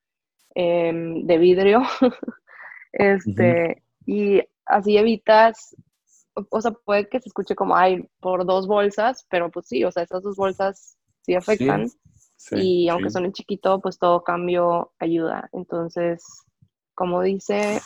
em, 0.54 1.26
de 1.26 1.38
vidrio, 1.38 1.82
este, 2.92 3.82
y 4.06 4.42
así 4.64 4.96
evitas, 4.96 5.74
o 6.34 6.60
sea, 6.60 6.70
puede 6.70 7.08
que 7.08 7.18
se 7.20 7.28
escuche 7.28 7.56
como, 7.56 7.74
ay, 7.74 8.08
por 8.20 8.46
dos 8.46 8.68
bolsas, 8.68 9.26
pero 9.28 9.50
pues 9.50 9.66
sí, 9.66 9.82
o 9.82 9.90
sea, 9.90 10.04
esas 10.04 10.22
dos 10.22 10.36
bolsas 10.36 10.96
sí 11.22 11.34
afectan, 11.34 11.88
y 12.52 12.88
aunque 12.88 13.10
son 13.10 13.24
en 13.24 13.32
chiquito, 13.32 13.80
pues 13.80 13.98
todo 13.98 14.22
cambio 14.22 14.92
ayuda, 15.00 15.48
entonces, 15.52 16.24
como 16.94 17.22
dice 17.22 17.80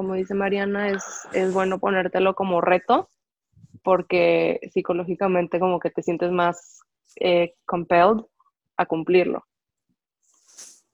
como 0.00 0.14
dice 0.14 0.32
Mariana, 0.32 0.88
es, 0.88 1.04
es 1.34 1.52
bueno 1.52 1.78
ponértelo 1.78 2.34
como 2.34 2.62
reto, 2.62 3.10
porque 3.84 4.58
psicológicamente 4.72 5.60
como 5.60 5.78
que 5.78 5.90
te 5.90 6.02
sientes 6.02 6.32
más 6.32 6.80
eh, 7.16 7.52
compelled 7.66 8.24
a 8.78 8.86
cumplirlo. 8.86 9.44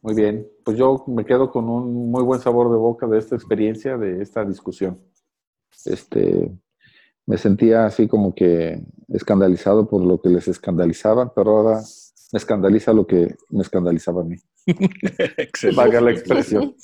Muy 0.01 0.17
bien, 0.17 0.49
pues 0.65 0.77
yo 0.77 1.05
me 1.07 1.25
quedo 1.25 1.53
con 1.53 1.69
un 1.69 2.11
muy 2.11 2.25
buen 2.25 2.41
sabor 2.41 2.69
de 2.69 2.79
boca 2.79 3.07
de 3.07 3.19
esta 3.19 3.37
experiencia, 3.37 3.97
de 3.97 4.21
esta 4.21 4.45
discusión. 4.45 5.01
Este, 5.85 6.51
me 7.27 7.39
sentía 7.39 7.87
así 7.87 8.09
como 8.09 8.35
que 8.35 8.83
escandalizado 9.07 9.89
por 9.89 10.05
lo 10.05 10.21
que 10.21 10.31
les 10.31 10.49
escandalizaba, 10.49 11.33
pero 11.33 11.59
ahora 11.59 11.81
me 12.33 12.39
escandaliza 12.39 12.93
lo 12.93 13.07
que 13.07 13.37
me 13.51 13.63
escandalizaba 13.63 14.23
a 14.23 14.25
mí. 14.25 14.35
Vaga 15.77 16.01
la 16.01 16.11
expresión. 16.11 16.75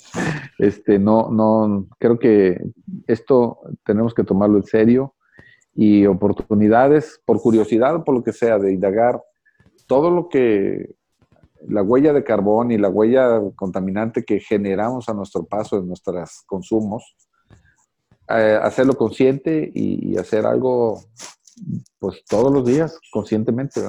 Este, 0.57 0.99
no, 0.99 1.29
no, 1.29 1.87
creo 1.99 2.17
que 2.17 2.61
esto 3.07 3.59
tenemos 3.85 4.13
que 4.13 4.23
tomarlo 4.23 4.57
en 4.57 4.63
serio 4.63 5.15
y 5.75 6.05
oportunidades, 6.05 7.21
por 7.25 7.41
curiosidad 7.41 7.95
o 7.95 8.03
por 8.03 8.15
lo 8.15 8.23
que 8.23 8.33
sea, 8.33 8.57
de 8.57 8.73
indagar 8.73 9.21
todo 9.87 10.09
lo 10.09 10.29
que 10.29 10.95
la 11.67 11.81
huella 11.81 12.13
de 12.13 12.23
carbón 12.23 12.71
y 12.71 12.77
la 12.77 12.89
huella 12.89 13.41
contaminante 13.55 14.23
que 14.23 14.39
generamos 14.39 15.09
a 15.09 15.13
nuestro 15.13 15.45
paso 15.45 15.77
en 15.77 15.87
nuestros 15.87 16.43
consumos, 16.45 17.15
eh, 18.29 18.59
hacerlo 18.61 18.95
consciente 18.95 19.71
y, 19.73 20.17
hacer 20.17 20.45
algo 20.45 21.01
pues 21.99 22.23
todos 22.25 22.51
los 22.51 22.65
días, 22.65 22.99
conscientemente, 23.11 23.81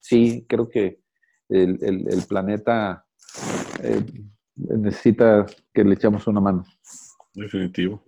Sí, 0.00 0.44
creo 0.48 0.68
que 0.68 1.00
el, 1.48 1.78
el 1.80 2.22
planeta 2.28 3.06
eh, 3.82 4.04
necesita 4.56 5.46
que 5.72 5.84
le 5.84 5.94
echemos 5.94 6.26
una 6.26 6.40
mano. 6.40 6.64
Definitivo. 7.34 8.02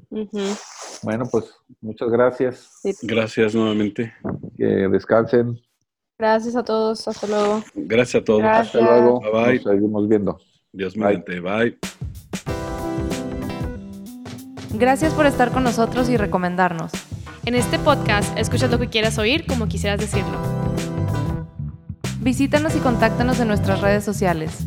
Bueno, 1.03 1.25
pues 1.31 1.55
muchas 1.81 2.11
gracias. 2.11 2.71
Gracias 3.03 3.55
nuevamente. 3.55 4.13
Que 4.57 4.89
descansen. 4.89 5.61
Gracias 6.19 6.57
a 6.57 6.65
todos. 6.65 7.07
Hasta 7.09 7.27
luego. 7.27 7.63
Gracias 7.75 8.23
a 8.23 8.25
todos. 8.25 8.43
Hasta 8.45 8.81
luego. 8.81 9.21
Bye, 9.21 9.57
Nos 9.57 9.65
seguimos 9.65 10.09
viendo. 10.09 10.39
Dios 10.73 10.97
mediante. 10.97 11.41
Bye. 11.41 11.79
Gracias 14.75 15.13
por 15.15 15.27
estar 15.27 15.53
con 15.53 15.65
nosotros 15.65 16.09
y 16.09 16.17
recomendarnos. 16.17 16.93
En 17.45 17.55
este 17.55 17.79
podcast 17.79 18.37
escuchas 18.39 18.71
lo 18.71 18.79
que 18.79 18.89
quieras 18.89 19.19
oír 19.19 19.47
como 19.47 19.69
quisieras 19.69 20.01
decirlo. 20.01 20.39
Visítanos 22.21 22.75
y 22.77 22.79
contáctanos 22.79 23.41
en 23.41 23.49
nuestras 23.49 23.81
redes 23.81 24.05
sociales 24.05 24.67